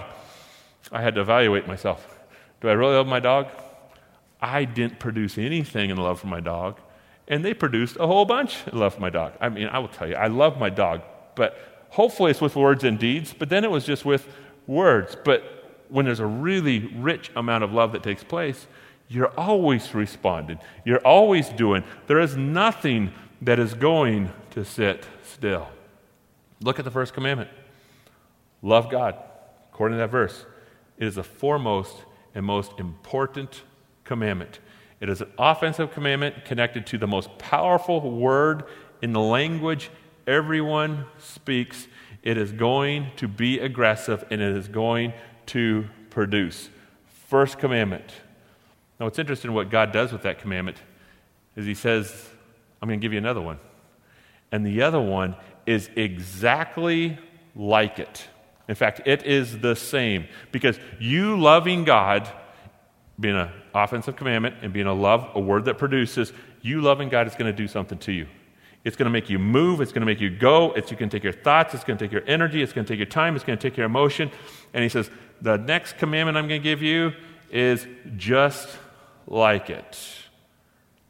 I 0.92 1.02
had 1.02 1.16
to 1.16 1.22
evaluate 1.22 1.66
myself. 1.66 2.20
Do 2.60 2.68
I 2.68 2.74
really 2.74 2.96
love 2.96 3.08
my 3.08 3.22
dog? 3.22 3.48
I 4.42 4.66
didn't 4.66 5.00
produce 5.00 5.38
anything 5.38 5.90
in 5.90 5.98
love 5.98 6.20
for 6.20 6.28
my 6.28 6.40
dog, 6.40 6.80
and 7.28 7.44
they 7.44 7.54
produced 7.54 7.98
a 8.00 8.08
whole 8.08 8.26
bunch 8.26 8.58
in 8.72 8.78
love 8.78 8.96
for 8.96 9.02
my 9.02 9.10
dog. 9.10 9.34
I 9.42 9.50
mean, 9.50 9.68
I 9.68 9.80
will 9.80 9.88
tell 9.88 10.08
you, 10.08 10.16
I 10.16 10.28
love 10.28 10.60
my 10.60 10.70
dog, 10.70 11.02
but 11.36 11.58
hopefully 11.90 12.32
it's 12.32 12.42
with 12.42 12.56
words 12.56 12.84
and 12.84 13.00
deeds, 13.00 13.34
but 13.38 13.50
then 13.50 13.64
it 13.64 13.72
was 13.72 13.86
just 13.86 14.06
with 14.06 14.28
words. 14.68 15.18
But 15.24 15.86
when 15.90 16.06
there's 16.06 16.20
a 16.20 16.26
really 16.26 16.80
rich 16.96 17.32
amount 17.36 17.64
of 17.64 17.74
love 17.74 17.92
that 17.94 18.04
takes 18.04 18.24
place, 18.24 18.68
you're 19.08 19.32
always 19.40 19.94
responding. 19.96 20.60
You're 20.84 21.06
always 21.06 21.50
doing. 21.50 21.84
There 22.08 22.20
is 22.20 22.36
nothing 22.36 23.14
that 23.42 23.60
is 23.60 23.74
going 23.74 24.32
to 24.52 24.66
sit 24.66 25.06
still. 25.24 25.70
Look 26.62 26.80
at 26.80 26.86
the 26.86 26.92
first 26.92 27.14
commandment 27.14 27.50
love 28.62 28.90
God. 28.90 29.16
According 29.72 29.98
to 29.98 30.00
that 30.00 30.10
verse, 30.10 30.46
it 30.98 31.06
is 31.06 31.16
the 31.16 31.24
foremost 31.24 32.04
and 32.34 32.44
most 32.44 32.72
important 32.80 33.62
commandment. 34.08 34.60
It 35.00 35.10
is 35.10 35.22
an 35.22 35.32
offensive 35.38 35.92
commandment 35.92 36.46
connected 36.46 36.88
to 36.88 36.98
the 36.98 37.08
most 37.08 37.38
powerful 37.38 38.02
word 38.10 38.64
in 39.02 39.14
the 39.14 39.22
language 39.22 39.92
everyone 40.28 41.06
speaks, 41.18 41.88
it 42.22 42.38
is 42.38 42.52
going 42.52 43.08
to 43.16 43.28
be 43.28 43.60
aggressive 43.60 44.26
and 44.30 44.42
it 44.42 44.56
is 44.56 44.68
going 44.68 45.14
to 45.48 45.86
produce. 46.10 46.70
First 47.28 47.58
commandment. 47.58 48.12
Now, 49.00 49.06
what's 49.06 49.20
interesting 49.20 49.54
what 49.54 49.70
God 49.70 49.92
does 49.92 50.12
with 50.12 50.24
that 50.24 50.40
commandment 50.40 50.78
is 51.56 51.66
He 51.66 51.74
says, 51.74 52.30
I'm 52.82 52.90
going 52.90 53.00
to 53.00 53.04
give 53.04 53.14
you 53.14 53.20
another 53.20 53.42
one. 53.42 53.60
And 54.52 54.66
the 54.66 54.82
other 54.82 55.00
one 55.00 55.36
is 55.66 55.90
exactly 55.96 57.18
like 57.56 58.00
it. 58.00 58.28
In 58.68 58.76
fact, 58.76 59.02
it 59.06 59.24
is 59.24 59.60
the 59.60 59.76
same 59.76 60.28
because 60.52 60.78
you 61.00 61.40
loving 61.40 61.86
God, 61.86 62.30
being 63.20 63.36
an 63.36 63.50
offensive 63.84 64.16
commandment 64.16 64.56
and 64.62 64.74
being 64.74 64.88
a 64.88 64.94
love, 64.94 65.30
a 65.36 65.40
word 65.40 65.66
that 65.66 65.78
produces, 65.78 66.34
you 66.62 66.82
loving 66.82 67.10
God 67.10 67.28
is 67.28 67.34
going 67.34 67.52
to 67.52 67.56
do 67.56 67.68
something 67.68 67.98
to 68.00 68.12
you. 68.12 68.28
It's 68.84 68.96
going 68.96 69.06
to 69.06 69.12
make 69.12 69.30
you 69.30 69.40
move. 69.40 69.82
It's 69.82 69.92
going 69.92 70.02
to 70.02 70.06
make 70.06 70.22
you 70.22 70.30
go. 70.30 70.72
It's 70.74 70.92
going 70.92 71.10
to 71.10 71.18
take 71.18 71.24
your 71.24 71.34
thoughts. 71.34 71.74
It's 71.74 71.84
going 71.84 71.98
to 71.98 72.06
take 72.06 72.12
your 72.12 72.24
energy. 72.26 72.62
It's 72.62 72.74
going 72.74 72.86
to 72.86 72.94
take 72.94 73.00
your 73.00 73.06
time. 73.06 73.36
It's 73.36 73.44
going 73.44 73.58
to 73.58 73.70
take 73.70 73.76
your 73.76 73.86
emotion. 73.86 74.32
And 74.74 74.82
he 74.82 74.90
says, 74.90 75.10
The 75.42 75.58
next 75.58 75.98
commandment 75.98 76.38
I'm 76.38 76.48
going 76.48 76.62
to 76.62 76.64
give 76.64 76.82
you 76.82 77.12
is 77.52 77.86
just 78.16 78.70
like 79.28 79.70
it. 79.70 79.98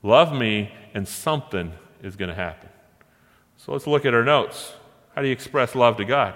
Love 0.02 0.34
me, 0.34 0.72
and 0.94 1.08
something 1.08 1.74
is 2.02 2.16
going 2.16 2.30
to 2.30 2.36
happen. 2.36 2.70
So 3.58 3.74
let's 3.74 3.88
look 3.88 4.06
at 4.06 4.14
our 4.14 4.24
notes. 4.24 4.74
How 5.14 5.22
do 5.22 5.28
you 5.28 5.34
express 5.34 5.76
love 5.76 5.98
to 5.98 6.06
God? 6.06 6.34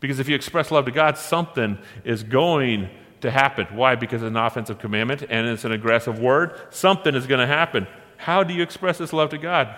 Because 0.00 0.18
if 0.18 0.28
you 0.28 0.34
express 0.34 0.70
love 0.70 0.84
to 0.84 0.92
God, 0.92 1.18
something 1.18 1.78
is 2.04 2.22
going 2.22 2.88
to 3.20 3.30
happen. 3.30 3.66
Why? 3.72 3.94
Because 3.94 4.22
it's 4.22 4.28
an 4.28 4.36
offensive 4.36 4.78
commandment 4.78 5.24
and 5.28 5.46
it's 5.46 5.64
an 5.64 5.72
aggressive 5.72 6.18
word. 6.18 6.58
Something 6.70 7.14
is 7.14 7.26
going 7.26 7.40
to 7.40 7.46
happen. 7.46 7.86
How 8.16 8.42
do 8.42 8.54
you 8.54 8.62
express 8.62 8.98
this 8.98 9.12
love 9.12 9.30
to 9.30 9.38
God? 9.38 9.74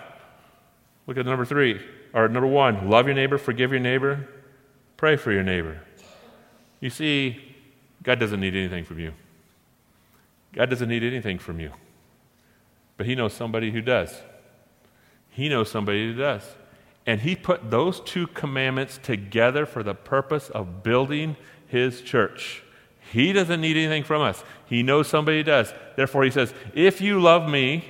Look 1.07 1.17
at 1.17 1.25
number 1.25 1.45
three, 1.45 1.81
or 2.13 2.27
number 2.27 2.47
one 2.47 2.89
love 2.89 3.05
your 3.05 3.15
neighbor, 3.15 3.37
forgive 3.37 3.71
your 3.71 3.79
neighbor, 3.79 4.27
pray 4.97 5.15
for 5.15 5.31
your 5.31 5.43
neighbor. 5.43 5.81
You 6.79 6.89
see, 6.89 7.55
God 8.03 8.19
doesn't 8.19 8.39
need 8.39 8.55
anything 8.55 8.83
from 8.83 8.99
you. 8.99 9.13
God 10.53 10.69
doesn't 10.69 10.89
need 10.89 11.03
anything 11.03 11.39
from 11.39 11.59
you. 11.59 11.71
But 12.97 13.05
He 13.05 13.15
knows 13.15 13.33
somebody 13.33 13.71
who 13.71 13.81
does. 13.81 14.21
He 15.31 15.49
knows 15.49 15.71
somebody 15.71 16.07
who 16.07 16.13
does. 16.13 16.43
And 17.05 17.21
he 17.21 17.35
put 17.35 17.71
those 17.71 17.99
two 18.01 18.27
commandments 18.27 18.99
together 19.01 19.65
for 19.65 19.81
the 19.81 19.95
purpose 19.95 20.49
of 20.49 20.83
building 20.83 21.35
his 21.67 22.01
church. 22.01 22.63
He 23.11 23.33
doesn't 23.33 23.59
need 23.59 23.75
anything 23.75 24.05
from 24.05 24.21
us. 24.21 24.41
He 24.65 24.83
knows 24.83 25.09
somebody 25.09 25.43
does. 25.43 25.73
Therefore, 25.97 26.23
he 26.23 26.31
says, 26.31 26.53
If 26.73 27.01
you 27.01 27.19
love 27.19 27.49
me, 27.49 27.83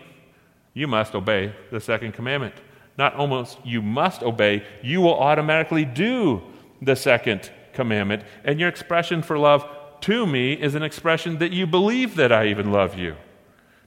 you 0.73 0.87
must 0.87 1.13
obey 1.13 1.53
the 1.71 1.79
second 1.79 2.13
commandment. 2.13 2.55
Not 2.97 3.13
almost 3.13 3.59
you 3.63 3.83
must 3.83 4.23
obey, 4.23 4.65
you 4.81 4.99
will 4.99 5.19
automatically 5.19 5.85
do 5.85 6.41
the 6.81 6.95
second 6.95 7.51
commandment. 7.73 8.23
And 8.43 8.59
your 8.59 8.67
expression 8.67 9.21
for 9.21 9.37
love 9.37 9.67
to 10.01 10.25
me 10.25 10.53
is 10.53 10.73
an 10.73 10.81
expression 10.81 11.37
that 11.37 11.51
you 11.51 11.67
believe 11.67 12.15
that 12.15 12.31
I 12.31 12.47
even 12.47 12.71
love 12.71 12.97
you. 12.97 13.15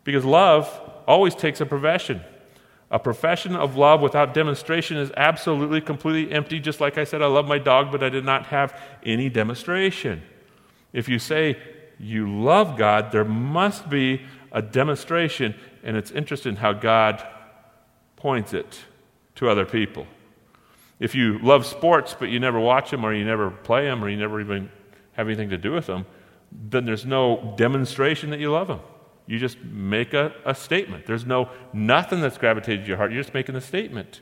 Because 0.04 0.24
love 0.24 0.80
always 1.04 1.34
takes 1.34 1.60
a 1.60 1.66
profession. 1.66 2.20
A 2.92 2.98
profession 3.00 3.56
of 3.56 3.76
love 3.76 4.00
without 4.00 4.34
demonstration 4.34 4.98
is 4.98 5.10
absolutely, 5.16 5.80
completely 5.80 6.32
empty. 6.32 6.60
Just 6.60 6.80
like 6.80 6.96
I 6.96 7.02
said, 7.02 7.22
I 7.22 7.26
love 7.26 7.48
my 7.48 7.58
dog, 7.58 7.90
but 7.90 8.04
I 8.04 8.08
did 8.08 8.24
not 8.24 8.46
have 8.46 8.80
any 9.02 9.28
demonstration. 9.28 10.22
If 10.94 11.08
you 11.08 11.18
say 11.18 11.58
you 11.98 12.40
love 12.42 12.78
God, 12.78 13.12
there 13.12 13.24
must 13.24 13.90
be 13.90 14.22
a 14.50 14.62
demonstration, 14.62 15.54
and 15.82 15.96
it's 15.96 16.10
interesting 16.10 16.56
how 16.56 16.72
God 16.72 17.22
points 18.16 18.54
it 18.54 18.80
to 19.34 19.50
other 19.50 19.66
people. 19.66 20.06
If 21.00 21.14
you 21.14 21.38
love 21.40 21.66
sports, 21.66 22.16
but 22.18 22.30
you 22.30 22.40
never 22.40 22.58
watch 22.58 22.90
them, 22.90 23.04
or 23.04 23.12
you 23.12 23.24
never 23.24 23.50
play 23.50 23.84
them, 23.84 24.02
or 24.02 24.08
you 24.08 24.16
never 24.16 24.40
even 24.40 24.70
have 25.12 25.26
anything 25.26 25.50
to 25.50 25.58
do 25.58 25.72
with 25.72 25.86
them, 25.86 26.06
then 26.50 26.86
there's 26.86 27.04
no 27.04 27.54
demonstration 27.58 28.30
that 28.30 28.40
you 28.40 28.52
love 28.52 28.68
them. 28.68 28.80
You 29.26 29.38
just 29.38 29.58
make 29.62 30.14
a, 30.14 30.32
a 30.44 30.54
statement. 30.54 31.06
There's 31.06 31.26
no 31.26 31.50
nothing 31.72 32.20
that's 32.20 32.38
gravitated 32.38 32.82
to 32.82 32.88
your 32.88 32.96
heart. 32.96 33.10
You're 33.10 33.22
just 33.22 33.34
making 33.34 33.56
a 33.56 33.60
statement. 33.60 34.20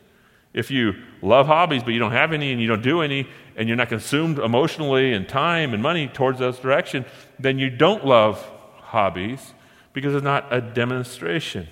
If 0.54 0.70
you 0.70 0.94
love 1.22 1.46
hobbies 1.46 1.82
but 1.82 1.92
you 1.92 1.98
don't 1.98 2.12
have 2.12 2.32
any 2.32 2.52
and 2.52 2.60
you 2.60 2.68
don't 2.68 2.82
do 2.82 3.00
any 3.00 3.26
and 3.56 3.68
you're 3.68 3.76
not 3.76 3.88
consumed 3.88 4.38
emotionally 4.38 5.12
and 5.12 5.28
time 5.28 5.72
and 5.72 5.82
money 5.82 6.08
towards 6.08 6.38
those 6.38 6.58
direction, 6.58 7.04
then 7.38 7.58
you 7.58 7.70
don't 7.70 8.04
love 8.04 8.38
hobbies 8.80 9.54
because 9.92 10.14
it's 10.14 10.24
not 10.24 10.52
a 10.52 10.60
demonstration. 10.60 11.68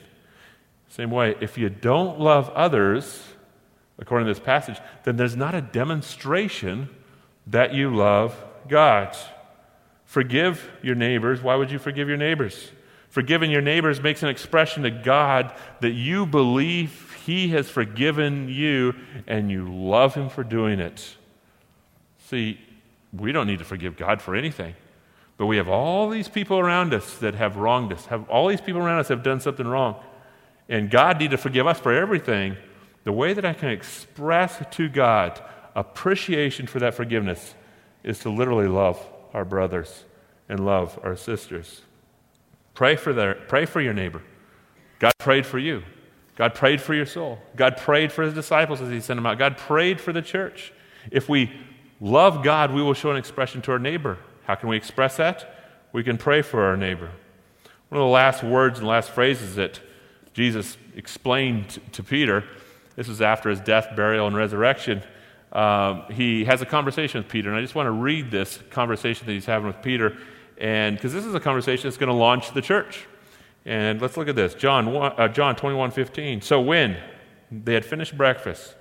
Same 0.88 1.10
way, 1.10 1.37
if 1.40 1.56
you 1.56 1.68
don't 1.68 2.18
love 2.18 2.50
others, 2.50 3.22
according 3.99 4.26
to 4.26 4.32
this 4.32 4.42
passage, 4.42 4.78
then 5.04 5.16
there's 5.16 5.37
not 5.37 5.54
a 5.54 5.60
demonstration 5.60 6.88
that 7.46 7.75
you 7.75 7.94
love 7.94 8.34
God. 8.68 9.16
Forgive 10.04 10.68
your 10.82 10.94
neighbors. 10.94 11.42
Why 11.42 11.54
would 11.54 11.70
you 11.70 11.78
forgive 11.78 12.08
your 12.08 12.16
neighbors? 12.16 12.72
Forgiving 13.08 13.50
your 13.50 13.60
neighbors 13.60 14.00
makes 14.00 14.22
an 14.22 14.28
expression 14.28 14.84
to 14.84 14.90
God 14.90 15.52
that 15.80 15.92
you 15.92 16.26
believe 16.26 16.90
He 17.25 17.49
has 17.49 17.69
forgiven 17.69 18.49
you 18.49 18.95
and 19.27 19.50
you 19.50 19.69
love 19.73 20.15
Him 20.15 20.29
for 20.29 20.45
doing 20.45 20.81
it. 20.81 21.17
See, 22.29 22.61
we 23.12 23.33
don't 23.33 23.47
need 23.47 23.59
to 23.59 23.65
forgive 23.65 23.97
God 23.97 24.23
for 24.23 24.35
anything. 24.35 24.75
But 25.37 25.47
we 25.47 25.57
have 25.57 25.69
all 25.69 26.09
these 26.09 26.29
people 26.29 26.59
around 26.59 26.93
us 26.93 27.17
that 27.19 27.35
have 27.35 27.57
wronged 27.57 27.93
us. 27.93 28.07
Have 28.07 28.29
all 28.29 28.49
these 28.49 28.61
people 28.61 28.81
around 28.81 29.00
us 29.00 29.09
have 29.09 29.23
done 29.23 29.41
something 29.41 29.67
wrong. 29.67 29.97
And 30.69 30.91
God 30.91 31.19
need 31.19 31.31
to 31.31 31.39
forgive 31.39 31.67
us 31.67 31.81
for 31.81 31.93
everything. 31.93 32.57
The 33.05 33.12
way 33.12 33.33
that 33.33 33.45
I 33.45 33.55
can 33.55 33.71
express 33.71 34.62
to 34.73 34.89
God 34.89 35.41
appreciation 35.75 36.67
for 36.67 36.79
that 36.81 36.95
forgiveness 36.95 37.55
is 38.05 38.19
to 38.21 38.31
literally 38.31 38.69
love 38.69 39.05
our 39.33 39.45
brothers 39.45 40.05
and 40.49 40.65
love 40.65 40.99
our 41.03 41.17
sisters. 41.17 41.83
Pray 42.75 42.97
for, 42.97 43.12
their, 43.12 43.35
pray 43.35 43.67
for 43.67 43.81
your 43.81 43.95
neighbor. 43.95 44.23
God 44.99 45.12
prayed 45.19 45.47
for 45.47 45.59
you. 45.59 45.83
God 46.40 46.54
prayed 46.54 46.80
for 46.80 46.94
your 46.94 47.04
soul. 47.04 47.38
God 47.54 47.76
prayed 47.76 48.11
for 48.11 48.23
his 48.23 48.32
disciples 48.32 48.80
as 48.80 48.88
he 48.88 48.99
sent 48.99 49.18
them 49.18 49.26
out. 49.26 49.38
God 49.38 49.59
prayed 49.59 50.00
for 50.00 50.11
the 50.11 50.23
church. 50.23 50.73
If 51.11 51.28
we 51.28 51.52
love 52.00 52.42
God, 52.42 52.73
we 52.73 52.82
will 52.82 52.94
show 52.94 53.11
an 53.11 53.18
expression 53.18 53.61
to 53.61 53.73
our 53.73 53.78
neighbor. 53.78 54.16
How 54.44 54.54
can 54.54 54.70
we 54.70 54.78
express 54.78 55.18
that? 55.18 55.54
We 55.92 56.02
can 56.02 56.16
pray 56.16 56.40
for 56.40 56.64
our 56.64 56.78
neighbor. 56.78 57.11
One 57.90 58.00
of 58.00 58.06
the 58.06 58.11
last 58.11 58.42
words 58.42 58.78
and 58.78 58.88
last 58.88 59.11
phrases 59.11 59.56
that 59.56 59.80
Jesus 60.32 60.78
explained 60.97 61.78
to 61.93 62.02
Peter, 62.02 62.43
this 62.97 63.06
was 63.06 63.21
after 63.21 63.50
his 63.50 63.60
death, 63.60 63.88
burial, 63.95 64.26
and 64.26 64.34
resurrection. 64.34 65.02
Um, 65.52 66.04
he 66.10 66.47
has 66.47 66.62
a 66.62 66.67
conversation 66.67 67.21
with 67.21 67.28
Peter, 67.28 67.50
and 67.50 67.58
I 67.58 67.60
just 67.60 67.75
want 67.75 67.86
to 67.86 67.91
read 67.91 68.30
this 68.30 68.62
conversation 68.71 69.26
that 69.26 69.32
he's 69.34 69.45
having 69.45 69.67
with 69.67 69.82
Peter 69.82 70.17
and 70.56 70.97
because 70.97 71.12
this 71.12 71.26
is 71.26 71.34
a 71.34 71.41
conversation 71.41 71.88
that's 71.88 71.99
going 71.99 72.08
to 72.08 72.15
launch 72.15 72.54
the 72.54 72.62
church. 72.62 73.06
And 73.64 74.00
let's 74.00 74.16
look 74.16 74.28
at 74.28 74.36
this 74.36 74.54
John, 74.54 74.88
uh, 74.88 75.28
John 75.28 75.56
21 75.56 75.90
15. 75.90 76.40
So 76.40 76.60
when 76.60 76.96
they 77.50 77.75
had 77.75 77.84
finished 77.84 78.16
breakfast, 78.16 78.75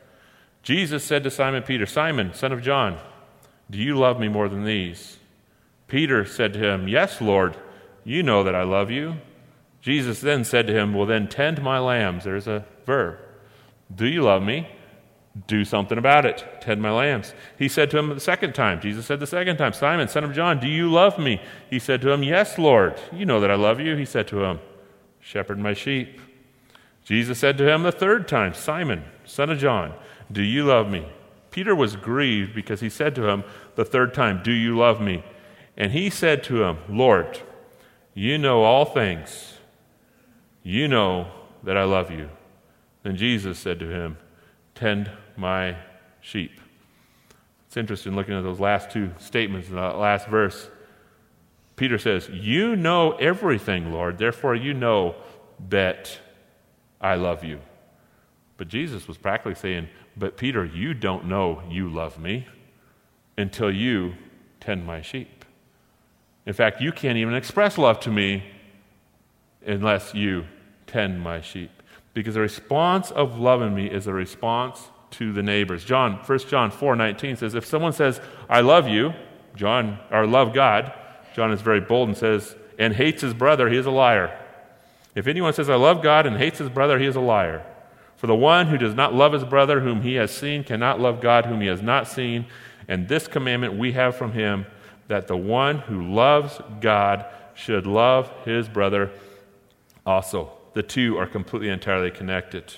Jesus 0.63 1.03
said 1.03 1.23
to 1.23 1.31
Simon 1.31 1.63
Peter, 1.63 1.85
Simon, 1.85 2.33
son 2.33 2.51
of 2.51 2.61
John, 2.61 2.99
do 3.69 3.77
you 3.77 3.97
love 3.97 4.19
me 4.19 4.27
more 4.27 4.49
than 4.49 4.63
these? 4.63 5.17
Peter 5.87 6.25
said 6.25 6.53
to 6.53 6.59
him, 6.59 6.87
Yes, 6.87 7.21
Lord, 7.21 7.57
you 8.03 8.23
know 8.23 8.43
that 8.43 8.55
I 8.55 8.63
love 8.63 8.91
you. 8.91 9.17
Jesus 9.81 10.21
then 10.21 10.43
said 10.43 10.67
to 10.67 10.73
him, 10.73 10.93
Well, 10.93 11.05
then 11.05 11.27
tend 11.27 11.61
my 11.61 11.79
lambs. 11.79 12.23
There's 12.23 12.47
a 12.47 12.65
verb. 12.85 13.19
Do 13.93 14.05
you 14.05 14.23
love 14.23 14.43
me? 14.43 14.67
do 15.47 15.63
something 15.63 15.97
about 15.97 16.25
it. 16.25 16.45
Tend 16.61 16.81
my 16.81 16.91
lambs. 16.91 17.33
He 17.57 17.67
said 17.67 17.91
to 17.91 17.97
him 17.97 18.09
the 18.09 18.19
second 18.19 18.53
time, 18.53 18.81
Jesus 18.81 19.05
said 19.05 19.19
the 19.19 19.27
second 19.27 19.57
time, 19.57 19.73
Simon, 19.73 20.07
son 20.07 20.23
of 20.23 20.33
John, 20.33 20.59
do 20.59 20.67
you 20.67 20.91
love 20.91 21.17
me? 21.17 21.41
He 21.69 21.79
said 21.79 22.01
to 22.01 22.11
him, 22.11 22.23
Yes, 22.23 22.57
Lord. 22.57 22.99
You 23.13 23.25
know 23.25 23.39
that 23.39 23.51
I 23.51 23.55
love 23.55 23.79
you. 23.79 23.95
He 23.95 24.05
said 24.05 24.27
to 24.29 24.43
him, 24.43 24.59
Shepherd 25.21 25.59
my 25.59 25.73
sheep. 25.73 26.19
Jesus 27.03 27.39
said 27.39 27.57
to 27.57 27.69
him 27.69 27.83
the 27.83 27.91
third 27.91 28.27
time, 28.27 28.53
Simon, 28.53 29.03
son 29.25 29.49
of 29.49 29.59
John, 29.59 29.93
do 30.31 30.43
you 30.43 30.65
love 30.65 30.89
me? 30.89 31.07
Peter 31.51 31.75
was 31.75 31.95
grieved 31.95 32.53
because 32.53 32.81
he 32.81 32.89
said 32.89 33.15
to 33.15 33.27
him 33.27 33.43
the 33.75 33.85
third 33.85 34.13
time, 34.13 34.41
Do 34.43 34.51
you 34.51 34.77
love 34.77 35.01
me? 35.01 35.23
And 35.75 35.91
he 35.91 36.09
said 36.09 36.43
to 36.43 36.63
him, 36.63 36.77
Lord, 36.87 37.39
you 38.13 38.37
know 38.37 38.63
all 38.63 38.85
things. 38.85 39.57
You 40.61 40.87
know 40.87 41.31
that 41.63 41.77
I 41.77 41.83
love 41.83 42.11
you. 42.11 42.29
Then 43.03 43.15
Jesus 43.15 43.57
said 43.57 43.79
to 43.79 43.89
him, 43.89 44.17
Tend 44.75 45.09
my 45.35 45.77
sheep. 46.21 46.59
It's 47.67 47.77
interesting 47.77 48.15
looking 48.15 48.35
at 48.35 48.43
those 48.43 48.59
last 48.59 48.91
two 48.91 49.11
statements 49.19 49.69
in 49.69 49.75
that 49.75 49.97
last 49.97 50.27
verse. 50.27 50.69
Peter 51.79 51.97
says, 51.97 52.27
You 52.27 52.75
know 52.75 53.13
everything, 53.13 53.93
Lord, 53.93 54.17
therefore 54.17 54.53
you 54.53 54.73
know 54.73 55.15
that 55.69 56.19
I 56.99 57.15
love 57.15 57.45
you. 57.45 57.61
But 58.57 58.67
Jesus 58.67 59.07
was 59.07 59.17
practically 59.17 59.55
saying, 59.55 59.87
But 60.17 60.35
Peter, 60.35 60.65
you 60.65 60.93
don't 60.93 61.23
know 61.23 61.63
you 61.69 61.87
love 61.87 62.19
me 62.19 62.45
until 63.37 63.71
you 63.71 64.15
tend 64.59 64.85
my 64.85 65.01
sheep. 65.01 65.45
In 66.45 66.51
fact, 66.51 66.81
you 66.81 66.91
can't 66.91 67.17
even 67.17 67.33
express 67.33 67.77
love 67.77 68.01
to 68.01 68.11
me 68.11 68.43
unless 69.65 70.13
you 70.13 70.47
tend 70.85 71.21
my 71.21 71.39
sheep 71.39 71.71
because 72.13 72.33
the 72.33 72.41
response 72.41 73.09
of 73.09 73.39
loving 73.39 73.73
me 73.73 73.89
is 73.89 74.05
a 74.05 74.13
response 74.13 74.89
to 75.11 75.31
the 75.31 75.43
neighbors. 75.43 75.85
John, 75.85 76.15
1 76.15 76.39
John 76.39 76.71
4 76.71 76.97
19 76.97 77.37
says, 77.37 77.55
If 77.55 77.65
someone 77.65 77.93
says, 77.93 78.19
I 78.49 78.59
love 78.59 78.89
you, 78.89 79.13
John, 79.55 79.99
or 80.11 80.27
love 80.27 80.53
God, 80.53 80.93
John 81.33 81.51
is 81.51 81.61
very 81.61 81.81
bold 81.81 82.09
and 82.09 82.17
says, 82.17 82.55
and 82.77 82.93
hates 82.93 83.21
his 83.21 83.33
brother, 83.33 83.69
he 83.69 83.77
is 83.77 83.85
a 83.85 83.91
liar. 83.91 84.37
If 85.15 85.27
anyone 85.27 85.53
says, 85.53 85.69
I 85.69 85.75
love 85.75 86.01
God 86.01 86.25
and 86.25 86.37
hates 86.37 86.59
his 86.59 86.69
brother, 86.69 86.99
he 86.99 87.05
is 87.05 87.15
a 87.15 87.21
liar. 87.21 87.65
For 88.15 88.27
the 88.27 88.35
one 88.35 88.67
who 88.67 88.77
does 88.77 88.95
not 88.95 89.13
love 89.13 89.33
his 89.33 89.43
brother 89.43 89.81
whom 89.81 90.01
he 90.01 90.15
has 90.15 90.31
seen 90.31 90.63
cannot 90.63 90.99
love 90.99 91.21
God 91.21 91.45
whom 91.45 91.61
he 91.61 91.67
has 91.67 91.81
not 91.81 92.07
seen. 92.07 92.45
And 92.87 93.07
this 93.07 93.27
commandment 93.27 93.77
we 93.77 93.93
have 93.93 94.15
from 94.15 94.33
him 94.33 94.65
that 95.07 95.27
the 95.27 95.37
one 95.37 95.79
who 95.79 96.13
loves 96.13 96.59
God 96.81 97.25
should 97.53 97.87
love 97.87 98.31
his 98.45 98.67
brother 98.69 99.11
also 100.05 100.51
the 100.73 100.83
two 100.83 101.17
are 101.17 101.27
completely 101.27 101.69
entirely 101.69 102.11
connected. 102.11 102.75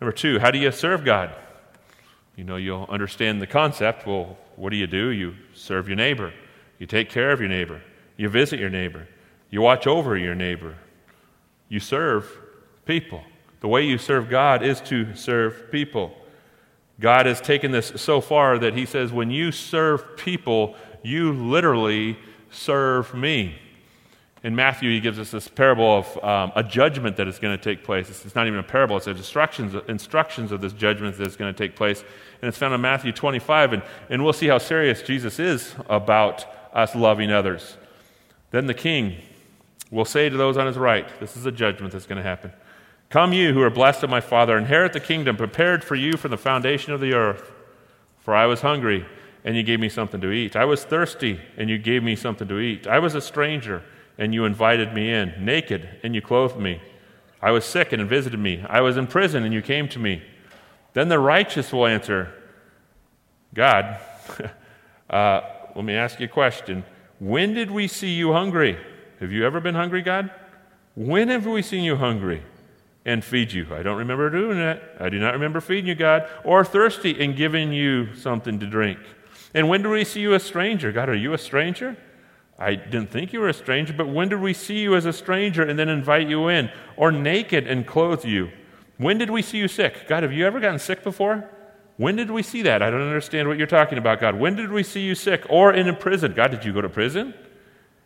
Number 0.00 0.12
two, 0.12 0.38
how 0.38 0.50
do 0.50 0.58
you 0.58 0.70
serve 0.72 1.04
God? 1.04 1.34
You 2.36 2.44
know, 2.44 2.56
you'll 2.56 2.86
understand 2.88 3.40
the 3.40 3.46
concept. 3.46 4.06
Well, 4.06 4.36
what 4.56 4.70
do 4.70 4.76
you 4.76 4.86
do? 4.86 5.08
You 5.08 5.34
serve 5.54 5.88
your 5.88 5.96
neighbor, 5.96 6.32
you 6.82 6.86
take 6.88 7.08
care 7.08 7.30
of 7.30 7.38
your 7.38 7.48
neighbor, 7.48 7.80
you 8.16 8.28
visit 8.28 8.58
your 8.58 8.68
neighbor, 8.68 9.06
you 9.50 9.60
watch 9.60 9.86
over 9.86 10.16
your 10.16 10.34
neighbor, 10.34 10.74
you 11.68 11.78
serve 11.78 12.28
people. 12.86 13.22
The 13.60 13.68
way 13.68 13.86
you 13.86 13.98
serve 13.98 14.28
God 14.28 14.64
is 14.64 14.80
to 14.80 15.14
serve 15.14 15.70
people. 15.70 16.12
God 16.98 17.26
has 17.26 17.40
taken 17.40 17.70
this 17.70 17.92
so 17.94 18.20
far 18.20 18.58
that 18.58 18.74
He 18.74 18.84
says, 18.84 19.12
when 19.12 19.30
you 19.30 19.52
serve 19.52 20.16
people, 20.16 20.74
you 21.04 21.32
literally 21.32 22.18
serve 22.50 23.14
me 23.14 23.54
in 24.44 24.56
Matthew, 24.56 24.90
he 24.90 24.98
gives 24.98 25.20
us 25.20 25.30
this 25.30 25.46
parable 25.46 25.98
of 25.98 26.24
um, 26.24 26.52
a 26.56 26.64
judgment 26.64 27.16
that 27.16 27.28
is 27.28 27.38
going 27.38 27.56
to 27.56 27.62
take 27.62 27.84
place. 27.84 28.10
It's, 28.10 28.24
it's 28.24 28.34
not 28.34 28.48
even 28.48 28.58
a 28.58 28.64
parable, 28.64 28.96
it's 28.96 29.06
instructions, 29.06 29.74
instructions 29.88 30.50
of 30.50 30.60
this 30.60 30.72
judgment 30.72 31.16
that 31.18 31.26
is 31.28 31.36
going 31.36 31.52
to 31.52 31.56
take 31.56 31.76
place. 31.76 32.00
And 32.40 32.48
it's 32.48 32.58
found 32.58 32.74
in 32.74 32.80
Matthew 32.80 33.12
25. 33.12 33.74
And, 33.74 33.82
and 34.10 34.24
we'll 34.24 34.32
see 34.32 34.48
how 34.48 34.58
serious 34.58 35.02
Jesus 35.02 35.38
is 35.38 35.76
about 35.88 36.44
us 36.72 36.94
loving 36.94 37.30
others. 37.30 37.76
Then 38.50 38.66
the 38.66 38.74
king 38.74 39.16
will 39.90 40.04
say 40.04 40.28
to 40.28 40.36
those 40.36 40.56
on 40.56 40.66
his 40.66 40.78
right, 40.78 41.08
This 41.20 41.36
is 41.36 41.46
a 41.46 41.52
judgment 41.52 41.92
that's 41.92 42.06
going 42.06 42.16
to 42.16 42.22
happen. 42.22 42.52
Come, 43.10 43.34
you 43.34 43.52
who 43.52 43.60
are 43.60 43.70
blessed 43.70 44.02
of 44.02 44.10
my 44.10 44.20
Father, 44.20 44.56
inherit 44.56 44.94
the 44.94 45.00
kingdom 45.00 45.36
prepared 45.36 45.84
for 45.84 45.94
you 45.94 46.16
from 46.16 46.30
the 46.30 46.38
foundation 46.38 46.94
of 46.94 47.00
the 47.00 47.12
earth. 47.12 47.52
For 48.20 48.34
I 48.34 48.46
was 48.46 48.62
hungry, 48.62 49.04
and 49.44 49.54
you 49.54 49.62
gave 49.62 49.80
me 49.80 49.90
something 49.90 50.20
to 50.22 50.30
eat. 50.30 50.56
I 50.56 50.64
was 50.64 50.84
thirsty, 50.84 51.38
and 51.58 51.68
you 51.68 51.76
gave 51.76 52.02
me 52.02 52.16
something 52.16 52.48
to 52.48 52.58
eat. 52.58 52.86
I 52.86 53.00
was 53.00 53.14
a 53.14 53.20
stranger, 53.20 53.82
and 54.16 54.32
you 54.32 54.46
invited 54.46 54.94
me 54.94 55.12
in. 55.12 55.34
Naked, 55.44 55.88
and 56.02 56.14
you 56.14 56.22
clothed 56.22 56.56
me. 56.56 56.80
I 57.42 57.50
was 57.50 57.66
sick, 57.66 57.92
and 57.92 58.08
visited 58.08 58.40
me. 58.40 58.64
I 58.66 58.80
was 58.80 58.96
in 58.96 59.06
prison, 59.06 59.44
and 59.44 59.52
you 59.52 59.60
came 59.60 59.88
to 59.90 59.98
me. 59.98 60.22
Then 60.94 61.08
the 61.08 61.18
righteous 61.18 61.70
will 61.70 61.86
answer, 61.86 62.32
God, 63.52 63.98
uh, 65.10 65.40
let 65.74 65.84
me 65.84 65.94
ask 65.94 66.20
you 66.20 66.26
a 66.26 66.28
question. 66.28 66.84
When 67.18 67.54
did 67.54 67.70
we 67.70 67.88
see 67.88 68.10
you 68.10 68.32
hungry? 68.32 68.78
Have 69.20 69.32
you 69.32 69.46
ever 69.46 69.60
been 69.60 69.74
hungry, 69.74 70.02
God? 70.02 70.30
When 70.94 71.28
have 71.28 71.46
we 71.46 71.62
seen 71.62 71.84
you 71.84 71.96
hungry 71.96 72.42
and 73.04 73.24
feed 73.24 73.52
you? 73.52 73.66
I 73.72 73.82
don't 73.82 73.98
remember 73.98 74.28
doing 74.28 74.58
that. 74.58 74.96
I 75.00 75.08
do 75.08 75.18
not 75.18 75.32
remember 75.32 75.60
feeding 75.60 75.86
you, 75.86 75.94
God. 75.94 76.28
Or 76.44 76.64
thirsty 76.64 77.22
and 77.22 77.36
giving 77.36 77.72
you 77.72 78.14
something 78.14 78.58
to 78.60 78.66
drink. 78.66 78.98
And 79.54 79.68
when 79.68 79.82
did 79.82 79.90
we 79.90 80.04
see 80.04 80.20
you 80.20 80.34
a 80.34 80.40
stranger? 80.40 80.92
God, 80.92 81.08
are 81.08 81.14
you 81.14 81.32
a 81.32 81.38
stranger? 81.38 81.96
I 82.58 82.74
didn't 82.74 83.10
think 83.10 83.32
you 83.32 83.40
were 83.40 83.48
a 83.48 83.54
stranger, 83.54 83.92
but 83.92 84.08
when 84.08 84.28
did 84.28 84.40
we 84.40 84.54
see 84.54 84.80
you 84.80 84.94
as 84.94 85.06
a 85.06 85.12
stranger 85.12 85.62
and 85.62 85.78
then 85.78 85.88
invite 85.88 86.28
you 86.28 86.48
in? 86.48 86.70
Or 86.96 87.10
naked 87.10 87.66
and 87.66 87.86
clothe 87.86 88.24
you? 88.24 88.50
When 88.98 89.18
did 89.18 89.30
we 89.30 89.42
see 89.42 89.58
you 89.58 89.68
sick? 89.68 90.06
God, 90.06 90.22
have 90.22 90.32
you 90.32 90.46
ever 90.46 90.60
gotten 90.60 90.78
sick 90.78 91.02
before? 91.02 91.48
When 92.02 92.16
did 92.16 92.32
we 92.32 92.42
see 92.42 92.62
that? 92.62 92.82
I 92.82 92.90
don't 92.90 93.00
understand 93.00 93.46
what 93.46 93.58
you're 93.58 93.68
talking 93.68 93.96
about, 93.96 94.18
God. 94.18 94.34
When 94.34 94.56
did 94.56 94.72
we 94.72 94.82
see 94.82 95.02
you 95.02 95.14
sick 95.14 95.46
or 95.48 95.72
in 95.72 95.86
a 95.86 95.94
prison? 95.94 96.32
God, 96.32 96.50
did 96.50 96.64
you 96.64 96.72
go 96.72 96.80
to 96.80 96.88
prison? 96.88 97.32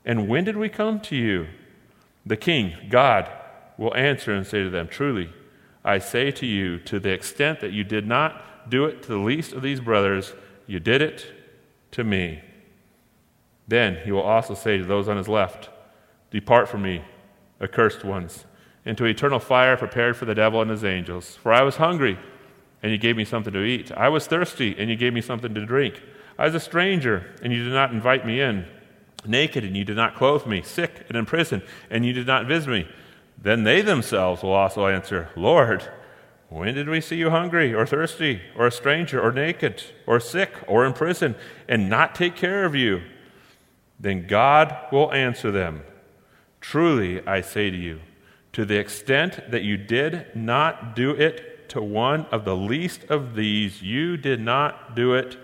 And 0.04 0.28
when 0.28 0.44
did 0.44 0.58
we 0.58 0.68
come 0.68 1.00
to 1.00 1.16
you? 1.16 1.46
The 2.26 2.36
king, 2.36 2.74
God, 2.90 3.26
will 3.78 3.96
answer 3.96 4.34
and 4.34 4.46
say 4.46 4.62
to 4.62 4.68
them, 4.68 4.86
Truly, 4.86 5.32
I 5.82 5.98
say 5.98 6.30
to 6.32 6.44
you, 6.44 6.78
to 6.80 7.00
the 7.00 7.08
extent 7.08 7.60
that 7.60 7.72
you 7.72 7.84
did 7.84 8.06
not 8.06 8.68
do 8.68 8.84
it 8.84 9.02
to 9.04 9.08
the 9.08 9.16
least 9.16 9.54
of 9.54 9.62
these 9.62 9.80
brothers, 9.80 10.34
you 10.66 10.78
did 10.78 11.00
it 11.00 11.24
to 11.92 12.04
me. 12.04 12.42
Then 13.66 14.04
he 14.04 14.12
will 14.12 14.20
also 14.20 14.52
say 14.52 14.76
to 14.76 14.84
those 14.84 15.08
on 15.08 15.16
his 15.16 15.26
left, 15.26 15.70
Depart 16.30 16.68
from 16.68 16.82
me, 16.82 17.02
accursed 17.62 18.04
ones, 18.04 18.44
into 18.84 19.06
eternal 19.06 19.38
fire 19.40 19.74
prepared 19.74 20.18
for 20.18 20.26
the 20.26 20.34
devil 20.34 20.60
and 20.60 20.70
his 20.70 20.84
angels. 20.84 21.36
For 21.36 21.50
I 21.50 21.62
was 21.62 21.76
hungry, 21.76 22.18
and 22.86 22.92
you 22.92 22.98
gave 22.98 23.16
me 23.16 23.24
something 23.24 23.52
to 23.52 23.64
eat. 23.64 23.90
I 23.90 24.08
was 24.08 24.28
thirsty, 24.28 24.76
and 24.78 24.88
you 24.88 24.94
gave 24.94 25.12
me 25.12 25.20
something 25.20 25.52
to 25.52 25.66
drink. 25.66 26.00
I 26.38 26.44
was 26.44 26.54
a 26.54 26.60
stranger, 26.60 27.34
and 27.42 27.52
you 27.52 27.64
did 27.64 27.72
not 27.72 27.90
invite 27.90 28.24
me 28.24 28.40
in. 28.40 28.64
Naked, 29.26 29.64
and 29.64 29.76
you 29.76 29.84
did 29.84 29.96
not 29.96 30.14
clothe 30.14 30.46
me. 30.46 30.62
Sick 30.62 31.04
and 31.08 31.16
in 31.16 31.26
prison, 31.26 31.64
and 31.90 32.06
you 32.06 32.12
did 32.12 32.28
not 32.28 32.46
visit 32.46 32.70
me. 32.70 32.88
Then 33.42 33.64
they 33.64 33.80
themselves 33.80 34.44
will 34.44 34.52
also 34.52 34.86
answer, 34.86 35.30
Lord, 35.34 35.82
when 36.48 36.76
did 36.76 36.88
we 36.88 37.00
see 37.00 37.16
you 37.16 37.30
hungry, 37.30 37.74
or 37.74 37.86
thirsty, 37.86 38.40
or 38.56 38.68
a 38.68 38.70
stranger, 38.70 39.20
or 39.20 39.32
naked, 39.32 39.82
or 40.06 40.20
sick, 40.20 40.52
or 40.68 40.86
in 40.86 40.92
prison, 40.92 41.34
and 41.68 41.90
not 41.90 42.14
take 42.14 42.36
care 42.36 42.64
of 42.64 42.76
you? 42.76 43.02
Then 43.98 44.28
God 44.28 44.76
will 44.92 45.12
answer 45.12 45.50
them 45.50 45.82
Truly, 46.60 47.26
I 47.26 47.40
say 47.40 47.68
to 47.68 47.76
you, 47.76 47.98
to 48.52 48.64
the 48.64 48.78
extent 48.78 49.50
that 49.50 49.64
you 49.64 49.76
did 49.76 50.36
not 50.36 50.94
do 50.94 51.10
it 51.10 51.55
to 51.70 51.82
one 51.82 52.26
of 52.26 52.44
the 52.44 52.56
least 52.56 53.04
of 53.04 53.34
these, 53.34 53.82
you 53.82 54.16
did 54.16 54.40
not 54.40 54.94
do 54.94 55.14
it 55.14 55.36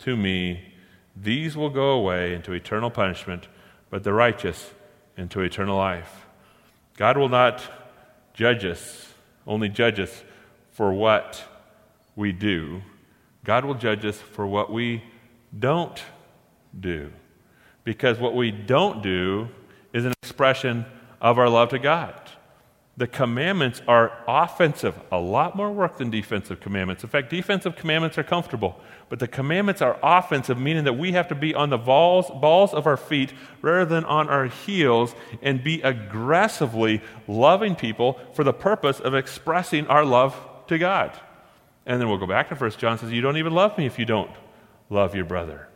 to 0.00 0.16
me. 0.16 0.72
These 1.16 1.56
will 1.56 1.70
go 1.70 1.90
away 1.90 2.34
into 2.34 2.52
eternal 2.52 2.90
punishment, 2.90 3.48
but 3.90 4.04
the 4.04 4.12
righteous 4.12 4.70
into 5.16 5.40
eternal 5.40 5.76
life. 5.76 6.26
God 6.96 7.16
will 7.16 7.28
not 7.28 7.62
judge 8.34 8.64
us, 8.64 9.12
only 9.46 9.68
judge 9.68 9.98
us 9.98 10.22
for 10.72 10.92
what 10.92 11.44
we 12.14 12.32
do. 12.32 12.82
God 13.44 13.64
will 13.64 13.74
judge 13.74 14.04
us 14.04 14.18
for 14.18 14.46
what 14.46 14.72
we 14.72 15.02
don't 15.56 16.02
do. 16.78 17.12
Because 17.84 18.18
what 18.18 18.34
we 18.34 18.50
don't 18.50 19.02
do 19.02 19.48
is 19.92 20.04
an 20.04 20.12
expression 20.22 20.84
of 21.20 21.38
our 21.38 21.48
love 21.48 21.70
to 21.70 21.78
God. 21.78 22.27
The 22.98 23.06
commandments 23.06 23.80
are 23.86 24.10
offensive, 24.26 25.00
a 25.12 25.20
lot 25.20 25.54
more 25.54 25.70
work 25.70 25.98
than 25.98 26.10
defensive 26.10 26.58
commandments. 26.58 27.04
In 27.04 27.08
fact, 27.08 27.30
defensive 27.30 27.76
commandments 27.76 28.18
are 28.18 28.24
comfortable, 28.24 28.80
but 29.08 29.20
the 29.20 29.28
commandments 29.28 29.80
are 29.80 29.96
offensive, 30.02 30.58
meaning 30.58 30.82
that 30.82 30.94
we 30.94 31.12
have 31.12 31.28
to 31.28 31.36
be 31.36 31.54
on 31.54 31.70
the 31.70 31.78
balls, 31.78 32.28
balls 32.40 32.74
of 32.74 32.88
our 32.88 32.96
feet 32.96 33.32
rather 33.62 33.84
than 33.84 34.04
on 34.04 34.28
our 34.28 34.46
heels 34.46 35.14
and 35.42 35.62
be 35.62 35.80
aggressively 35.82 37.00
loving 37.28 37.76
people 37.76 38.18
for 38.32 38.42
the 38.42 38.52
purpose 38.52 38.98
of 38.98 39.14
expressing 39.14 39.86
our 39.86 40.04
love 40.04 40.36
to 40.66 40.76
God. 40.76 41.16
And 41.86 42.00
then 42.00 42.08
we'll 42.08 42.18
go 42.18 42.26
back 42.26 42.48
to 42.48 42.56
1 42.56 42.70
John 42.72 42.98
says, 42.98 43.12
You 43.12 43.20
don't 43.20 43.36
even 43.36 43.54
love 43.54 43.78
me 43.78 43.86
if 43.86 43.96
you 44.00 44.06
don't 44.06 44.32
love 44.90 45.14
your 45.14 45.24
brother. 45.24 45.68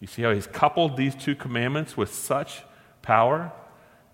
You 0.00 0.06
see 0.06 0.22
how 0.22 0.32
he's 0.32 0.46
coupled 0.46 0.96
these 0.96 1.14
two 1.14 1.34
commandments 1.34 1.98
with 1.98 2.14
such 2.14 2.62
power? 3.02 3.52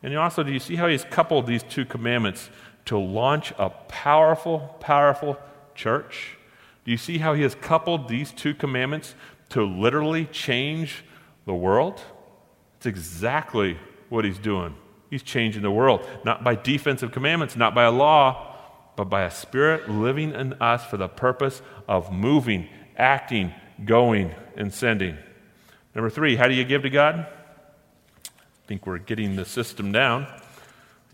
And 0.02 0.16
also, 0.16 0.42
do 0.42 0.52
you 0.52 0.60
see 0.60 0.76
how 0.76 0.88
he's 0.88 1.04
coupled 1.04 1.46
these 1.46 1.62
two 1.62 1.84
commandments 1.84 2.50
to 2.84 2.98
launch 2.98 3.52
a 3.58 3.70
powerful, 3.70 4.76
powerful 4.80 5.38
church? 5.74 6.36
Do 6.84 6.90
you 6.90 6.96
see 6.96 7.18
how 7.18 7.34
he 7.34 7.42
has 7.42 7.54
coupled 7.54 8.08
these 8.08 8.30
two 8.32 8.54
commandments 8.54 9.14
to 9.50 9.62
literally 9.62 10.26
change 10.26 11.04
the 11.46 11.54
world? 11.54 12.00
It's 12.76 12.86
exactly 12.86 13.78
what 14.08 14.24
he's 14.24 14.38
doing. 14.38 14.74
He's 15.10 15.22
changing 15.22 15.62
the 15.62 15.70
world, 15.70 16.06
not 16.24 16.44
by 16.44 16.54
defensive 16.54 17.12
commandments, 17.12 17.56
not 17.56 17.74
by 17.74 17.84
a 17.84 17.90
law, 17.90 18.56
but 18.96 19.04
by 19.04 19.22
a 19.22 19.30
spirit 19.30 19.88
living 19.88 20.32
in 20.32 20.54
us 20.54 20.84
for 20.84 20.96
the 20.96 21.08
purpose 21.08 21.62
of 21.86 22.12
moving, 22.12 22.68
acting, 22.96 23.52
going, 23.84 24.34
and 24.56 24.72
sending. 24.72 25.16
Number 25.94 26.10
three, 26.10 26.36
how 26.36 26.46
do 26.46 26.54
you 26.54 26.64
give 26.64 26.82
to 26.82 26.90
God? 26.90 27.26
Think 28.68 28.86
we're 28.86 28.98
getting 28.98 29.34
the 29.34 29.46
system 29.46 29.90
down. 29.90 30.26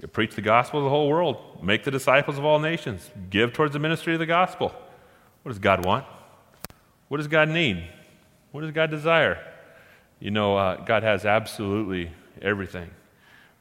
You 0.03 0.09
preach 0.09 0.35
the 0.35 0.43
gospel 0.43 0.81
to 0.81 0.85
the 0.85 0.91
whole 0.91 1.09
world, 1.09 1.63
make 1.63 1.85
the 1.85 1.91
disciples 1.93 2.37
of 2.37 2.45
all 2.45 2.59
nations, 2.59 3.09
give 3.31 3.53
towards 3.53 3.73
the 3.73 3.79
ministry 3.79 4.13
of 4.13 4.19
the 4.19 4.27
gospel. 4.27 4.75
What 5.45 5.51
does 5.51 5.61
God 5.61 5.87
want? 5.87 6.05
What 7.07 7.19
does 7.19 7.29
God 7.29 7.49
need? 7.49 7.89
What 8.51 8.63
does 8.63 8.73
God 8.73 8.91
desire? 8.91 9.39
You 10.19 10.33
know, 10.33 10.57
uh, 10.57 10.85
God 10.85 11.05
has 11.05 11.25
absolutely 11.25 12.11
everything. 12.43 12.91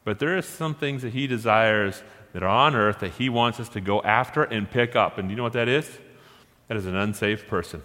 But 0.02 0.18
there 0.18 0.36
are 0.36 0.42
some 0.42 0.74
things 0.74 1.02
that 1.02 1.12
He 1.12 1.28
desires 1.28 2.02
that 2.32 2.42
are 2.42 2.48
on 2.48 2.74
earth 2.74 2.98
that 2.98 3.12
He 3.12 3.28
wants 3.28 3.60
us 3.60 3.68
to 3.70 3.80
go 3.80 4.02
after 4.02 4.42
and 4.42 4.68
pick 4.68 4.96
up. 4.96 5.18
And 5.18 5.28
do 5.28 5.32
you 5.32 5.36
know 5.36 5.44
what 5.44 5.52
that 5.52 5.68
is? 5.68 5.88
That 6.66 6.76
is 6.76 6.86
an 6.86 6.96
unsaved 6.96 7.46
person. 7.46 7.80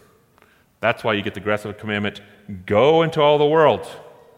That's 0.80 1.04
why 1.04 1.14
you 1.14 1.22
get 1.22 1.36
the 1.36 1.40
aggressive 1.40 1.78
commandment 1.78 2.22
go 2.66 3.04
into 3.04 3.22
all 3.22 3.38
the 3.38 3.46
world 3.46 3.88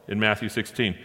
in 0.10 0.19
Matthew 0.19 0.49
16. 0.49 0.97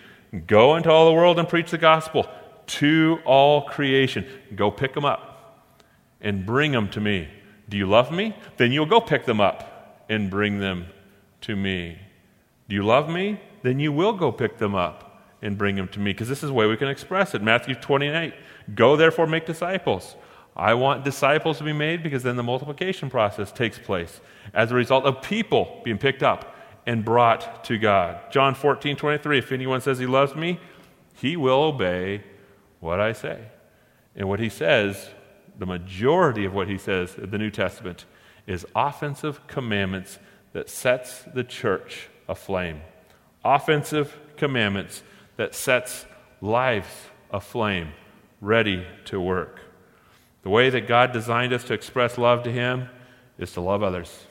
Go 0.47 0.77
into 0.77 0.91
all 0.91 1.07
the 1.07 1.13
world 1.13 1.39
and 1.39 1.49
preach 1.49 1.71
the 1.71 1.79
gospel 1.79 2.27
to 2.67 3.19
all 3.25 3.63
creation. 3.63 4.27
Go 4.55 4.71
pick 4.71 4.95
them 4.95 5.05
up 5.05 5.63
and 6.21 6.45
bring 6.45 6.73
them 6.73 6.89
to 6.91 7.01
me. 7.01 7.29
Do 7.69 7.77
you 7.77 7.87
love 7.87 8.11
me? 8.11 8.37
Then 8.57 8.73
you'll 8.73 8.87
go 8.87 9.01
pick 9.01 9.25
them 9.25 9.41
up 9.41 10.05
and 10.09 10.31
bring 10.31 10.61
them 10.61 10.87
to 11.43 11.57
me. 11.57 11.99
Do 12.69 12.75
you 12.75 12.85
love 12.85 13.09
me? 13.09 13.41
Then 13.63 13.81
you 13.81 13.93
will 13.93 14.13
go 14.13 14.33
pick 14.33 14.59
them 14.59 14.75
up 14.75 15.23
and 15.43 15.57
bring 15.57 15.77
them 15.77 15.89
to 15.89 16.01
me. 16.01 16.13
Because 16.13 16.29
this 16.29 16.43
is 16.43 16.49
the 16.49 16.55
way 16.55 16.67
we 16.67 16.77
can 16.77 16.89
express 16.89 17.35
it. 17.35 17.43
Matthew 17.43 17.75
28 17.75 18.35
Go 18.75 18.97
therefore 18.97 19.27
make 19.27 19.47
disciples. 19.47 20.17
I 20.57 20.75
want 20.75 21.05
disciples 21.05 21.59
to 21.59 21.65
be 21.65 21.73
made 21.73 22.03
because 22.03 22.23
then 22.23 22.37
the 22.37 22.43
multiplication 22.43 23.11
process 23.11 23.53
takes 23.53 23.79
place 23.79 24.21
as 24.55 24.73
a 24.73 24.75
result 24.75 25.05
of 25.05 25.23
people 25.23 25.81
being 25.85 25.99
picked 25.99 26.23
up 26.23 26.56
and 26.87 27.05
brought 27.05 27.65
to 27.65 27.77
God. 27.79 28.21
John 28.31 28.55
14, 28.55 28.97
23. 28.97 29.39
If 29.39 29.53
anyone 29.53 29.81
says 29.81 29.99
he 29.99 30.07
loves 30.07 30.35
me, 30.35 30.61
he 31.15 31.37
will 31.37 31.63
obey 31.63 32.23
what 32.81 33.01
I 33.01 33.13
say. 33.13 33.41
And 34.15 34.29
what 34.29 34.39
he 34.39 34.49
says, 34.49 35.11
the 35.59 35.67
majority 35.67 36.45
of 36.45 36.55
what 36.55 36.69
he 36.69 36.79
says 36.79 37.17
in 37.17 37.31
the 37.31 37.39
New 37.39 37.51
Testament, 37.51 38.05
is 38.47 38.65
offensive 38.75 39.45
commandments 39.49 40.19
that 40.53 40.71
sets 40.71 41.25
the 41.35 41.45
church 41.45 42.09
aflame. 42.29 42.81
Offensive 43.45 44.17
commandments 44.37 45.03
that 45.37 45.55
sets 45.55 46.07
lives 46.41 46.89
aflame, 47.31 47.93
ready 48.41 48.87
to 49.07 49.21
work. 49.21 49.61
The 50.43 50.51
way 50.51 50.71
that 50.71 50.87
God 50.87 51.13
designed 51.13 51.53
us 51.53 51.65
to 51.65 51.75
express 51.75 52.17
love 52.17 52.45
to 52.45 52.53
him 52.53 52.89
is 53.39 53.53
to 53.53 53.61
love 53.61 53.83
others. 53.83 54.27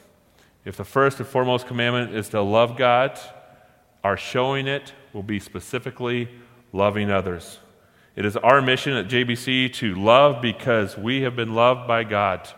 If 0.65 0.77
the 0.77 0.83
first 0.83 1.19
and 1.19 1.27
foremost 1.27 1.67
commandment 1.67 2.15
is 2.15 2.29
to 2.29 2.41
love 2.41 2.75
God, 2.75 3.19
our 4.03 4.17
showing 4.17 4.67
it 4.67 4.93
will 5.13 5.23
be 5.23 5.39
specifically 5.39 6.27
loving 6.73 7.11
others. 7.11 7.59
It 8.15 8.25
is 8.25 8.35
our 8.35 8.61
mission 8.61 8.93
at 8.93 9.07
JBC 9.07 9.73
to 9.73 9.93
love 9.93 10.41
because 10.41 10.97
we 10.97 11.21
have 11.21 11.35
been 11.35 11.53
loved 11.53 11.87
by 11.87 12.03
God. 12.03 12.49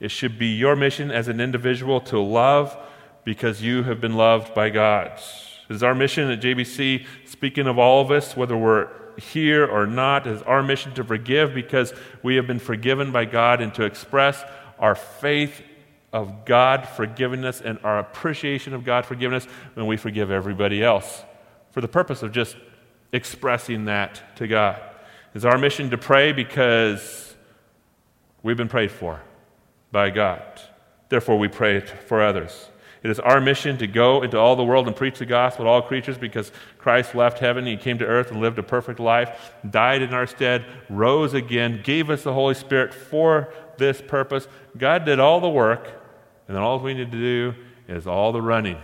It 0.00 0.10
should 0.10 0.38
be 0.38 0.48
your 0.48 0.74
mission 0.74 1.12
as 1.12 1.28
an 1.28 1.40
individual 1.40 2.00
to 2.02 2.18
love 2.18 2.76
because 3.24 3.62
you 3.62 3.84
have 3.84 4.00
been 4.00 4.16
loved 4.16 4.52
by 4.54 4.70
God. 4.70 5.20
It 5.68 5.74
is 5.74 5.82
our 5.82 5.94
mission 5.94 6.30
at 6.30 6.40
JBC, 6.40 7.06
speaking 7.24 7.66
of 7.66 7.78
all 7.78 8.02
of 8.02 8.10
us, 8.10 8.36
whether 8.36 8.56
we're 8.56 8.88
here 9.16 9.64
or 9.64 9.86
not, 9.86 10.26
it 10.26 10.32
is 10.32 10.42
our 10.42 10.62
mission 10.62 10.92
to 10.94 11.04
forgive 11.04 11.54
because 11.54 11.94
we 12.22 12.34
have 12.36 12.46
been 12.46 12.58
forgiven 12.58 13.12
by 13.12 13.24
God 13.24 13.60
and 13.60 13.72
to 13.74 13.84
express 13.84 14.42
our 14.78 14.94
faith 14.94 15.62
of 16.14 16.44
God 16.44 16.88
forgiving 16.88 17.44
us 17.44 17.60
and 17.60 17.76
our 17.82 17.98
appreciation 17.98 18.72
of 18.72 18.84
God 18.84 19.04
forgiving 19.04 19.36
us 19.36 19.46
when 19.74 19.86
we 19.86 19.96
forgive 19.96 20.30
everybody 20.30 20.82
else 20.82 21.24
for 21.72 21.80
the 21.80 21.88
purpose 21.88 22.22
of 22.22 22.30
just 22.30 22.56
expressing 23.12 23.86
that 23.86 24.36
to 24.36 24.46
God. 24.46 24.80
It's 25.34 25.44
our 25.44 25.58
mission 25.58 25.90
to 25.90 25.98
pray 25.98 26.32
because 26.32 27.34
we've 28.44 28.56
been 28.56 28.68
prayed 28.68 28.92
for 28.92 29.20
by 29.90 30.10
God. 30.10 30.42
Therefore, 31.08 31.36
we 31.36 31.48
pray 31.48 31.80
for 31.80 32.22
others. 32.22 32.68
It 33.02 33.10
is 33.10 33.18
our 33.18 33.40
mission 33.40 33.76
to 33.78 33.88
go 33.88 34.22
into 34.22 34.38
all 34.38 34.54
the 34.54 34.64
world 34.64 34.86
and 34.86 34.94
preach 34.94 35.18
the 35.18 35.26
gospel 35.26 35.64
to 35.64 35.68
all 35.68 35.82
creatures 35.82 36.16
because 36.16 36.52
Christ 36.78 37.16
left 37.16 37.40
heaven. 37.40 37.66
He 37.66 37.76
came 37.76 37.98
to 37.98 38.06
earth 38.06 38.30
and 38.30 38.40
lived 38.40 38.60
a 38.60 38.62
perfect 38.62 39.00
life, 39.00 39.52
died 39.68 40.00
in 40.00 40.14
our 40.14 40.28
stead, 40.28 40.64
rose 40.88 41.34
again, 41.34 41.80
gave 41.82 42.08
us 42.08 42.22
the 42.22 42.32
Holy 42.32 42.54
Spirit 42.54 42.94
for 42.94 43.52
this 43.78 44.00
purpose. 44.00 44.46
God 44.78 45.04
did 45.04 45.18
all 45.18 45.40
the 45.40 45.50
work, 45.50 46.03
and 46.46 46.56
then 46.56 46.62
all 46.62 46.78
we 46.78 46.94
need 46.94 47.10
to 47.10 47.18
do 47.18 47.54
is 47.88 48.06
all 48.06 48.32
the 48.32 48.42
running 48.42 48.78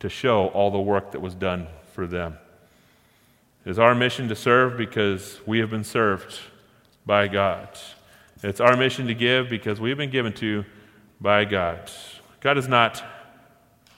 to 0.00 0.08
show 0.08 0.48
all 0.48 0.70
the 0.70 0.78
work 0.78 1.12
that 1.12 1.20
was 1.20 1.34
done 1.34 1.66
for 1.92 2.06
them. 2.06 2.36
It 3.64 3.70
is 3.70 3.78
our 3.78 3.94
mission 3.94 4.28
to 4.28 4.36
serve 4.36 4.76
because 4.76 5.40
we 5.46 5.58
have 5.58 5.70
been 5.70 5.84
served 5.84 6.38
by 7.04 7.28
God. 7.28 7.68
It's 8.42 8.60
our 8.60 8.76
mission 8.76 9.06
to 9.06 9.14
give 9.14 9.48
because 9.48 9.80
we've 9.80 9.96
been 9.96 10.10
given 10.10 10.32
to 10.34 10.64
by 11.20 11.44
God. 11.44 11.90
God 12.40 12.58
is 12.58 12.68
not 12.68 13.02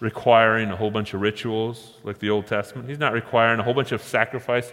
requiring 0.00 0.70
a 0.70 0.76
whole 0.76 0.90
bunch 0.90 1.12
of 1.12 1.20
rituals 1.20 1.94
like 2.04 2.18
the 2.18 2.30
Old 2.30 2.46
Testament. 2.46 2.88
He's 2.88 2.98
not 2.98 3.12
requiring 3.12 3.58
a 3.58 3.62
whole 3.62 3.74
bunch 3.74 3.92
of 3.92 4.00
sacrifice 4.00 4.72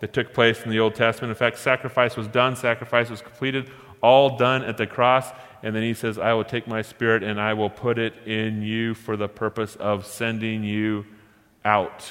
that 0.00 0.12
took 0.12 0.34
place 0.34 0.62
in 0.62 0.70
the 0.70 0.78
Old 0.78 0.94
Testament. 0.94 1.30
In 1.30 1.36
fact, 1.36 1.58
sacrifice 1.58 2.16
was 2.16 2.28
done, 2.28 2.54
sacrifice 2.54 3.08
was 3.08 3.22
completed, 3.22 3.70
all 4.02 4.36
done 4.36 4.62
at 4.62 4.76
the 4.76 4.86
cross. 4.86 5.30
And 5.62 5.74
then 5.74 5.82
he 5.82 5.94
says, 5.94 6.18
I 6.18 6.32
will 6.32 6.44
take 6.44 6.66
my 6.66 6.82
spirit 6.82 7.22
and 7.22 7.40
I 7.40 7.54
will 7.54 7.70
put 7.70 7.98
it 7.98 8.14
in 8.26 8.62
you 8.62 8.94
for 8.94 9.16
the 9.16 9.28
purpose 9.28 9.76
of 9.76 10.06
sending 10.06 10.62
you 10.64 11.06
out 11.64 12.10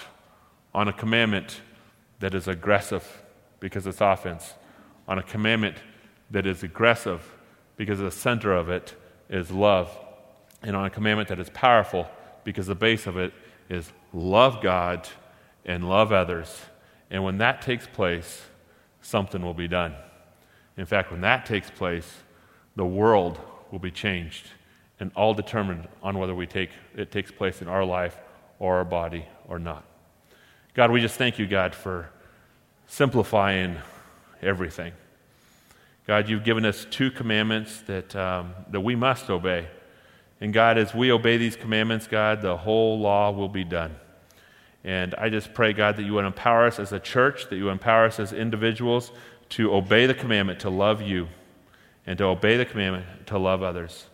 on 0.73 0.87
a 0.87 0.93
commandment 0.93 1.61
that 2.19 2.33
is 2.33 2.47
aggressive 2.47 3.23
because 3.59 3.87
it's 3.87 4.01
offense, 4.01 4.53
on 5.07 5.17
a 5.17 5.23
commandment 5.23 5.77
that 6.31 6.45
is 6.45 6.63
aggressive 6.63 7.21
because 7.77 7.99
the 7.99 8.11
center 8.11 8.53
of 8.53 8.69
it 8.69 8.95
is 9.29 9.51
love, 9.51 9.89
and 10.61 10.75
on 10.75 10.85
a 10.85 10.89
commandment 10.89 11.29
that 11.29 11.39
is 11.39 11.49
powerful 11.49 12.07
because 12.43 12.67
the 12.67 12.75
base 12.75 13.07
of 13.07 13.17
it 13.17 13.33
is 13.69 13.91
love 14.13 14.61
God 14.61 15.07
and 15.65 15.87
love 15.87 16.11
others. 16.11 16.61
And 17.09 17.23
when 17.23 17.37
that 17.39 17.61
takes 17.61 17.87
place, 17.87 18.43
something 19.01 19.41
will 19.41 19.53
be 19.53 19.67
done. 19.67 19.95
In 20.77 20.85
fact, 20.85 21.11
when 21.11 21.21
that 21.21 21.45
takes 21.45 21.69
place, 21.69 22.11
the 22.75 22.85
world 22.85 23.39
will 23.71 23.79
be 23.79 23.91
changed 23.91 24.47
and 24.99 25.11
all 25.15 25.33
determined 25.33 25.87
on 26.01 26.17
whether 26.17 26.35
we 26.35 26.47
take, 26.47 26.69
it 26.95 27.11
takes 27.11 27.31
place 27.31 27.61
in 27.61 27.67
our 27.67 27.83
life 27.83 28.17
or 28.59 28.75
our 28.75 28.85
body 28.85 29.25
or 29.47 29.59
not. 29.59 29.83
God, 30.73 30.91
we 30.91 31.01
just 31.01 31.15
thank 31.15 31.39
you, 31.39 31.47
God, 31.47 31.73
for 31.75 32.09
simplifying 32.87 33.77
everything. 34.41 34.93
God, 36.07 36.29
you've 36.29 36.43
given 36.43 36.65
us 36.65 36.85
two 36.89 37.09
commandments 37.11 37.81
that, 37.87 38.15
um, 38.15 38.53
that 38.69 38.81
we 38.81 38.95
must 38.95 39.29
obey. 39.29 39.67
And 40.39 40.53
God, 40.53 40.77
as 40.77 40.93
we 40.93 41.11
obey 41.11 41.37
these 41.37 41.55
commandments, 41.55 42.07
God, 42.07 42.41
the 42.41 42.57
whole 42.57 42.99
law 42.99 43.31
will 43.31 43.49
be 43.49 43.63
done. 43.63 43.95
And 44.83 45.15
I 45.15 45.29
just 45.29 45.53
pray, 45.53 45.73
God, 45.73 45.97
that 45.97 46.03
you 46.03 46.13
would 46.13 46.25
empower 46.25 46.67
us 46.67 46.77
as 46.77 46.93
a 46.93 46.99
church, 46.99 47.49
that 47.49 47.55
you 47.55 47.69
empower 47.69 48.05
us 48.05 48.19
as 48.19 48.33
individuals 48.33 49.11
to 49.49 49.73
obey 49.73 50.05
the 50.05 50.13
commandment 50.13 50.59
to 50.59 50.69
love 50.69 51.01
you 51.01 51.27
and 52.05 52.17
to 52.17 52.25
obey 52.25 52.57
the 52.57 52.65
commandment 52.65 53.05
to 53.27 53.37
love 53.37 53.63
others. 53.63 54.05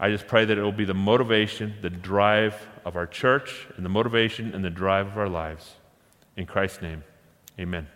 I 0.00 0.10
just 0.10 0.26
pray 0.26 0.44
that 0.44 0.56
it 0.56 0.62
will 0.62 0.72
be 0.72 0.84
the 0.84 0.94
motivation, 0.94 1.74
the 1.82 1.90
drive 1.90 2.68
of 2.84 2.96
our 2.96 3.06
church, 3.06 3.66
and 3.76 3.84
the 3.84 3.90
motivation 3.90 4.54
and 4.54 4.64
the 4.64 4.70
drive 4.70 5.08
of 5.08 5.18
our 5.18 5.28
lives. 5.28 5.74
In 6.36 6.46
Christ's 6.46 6.82
name, 6.82 7.02
amen. 7.58 7.88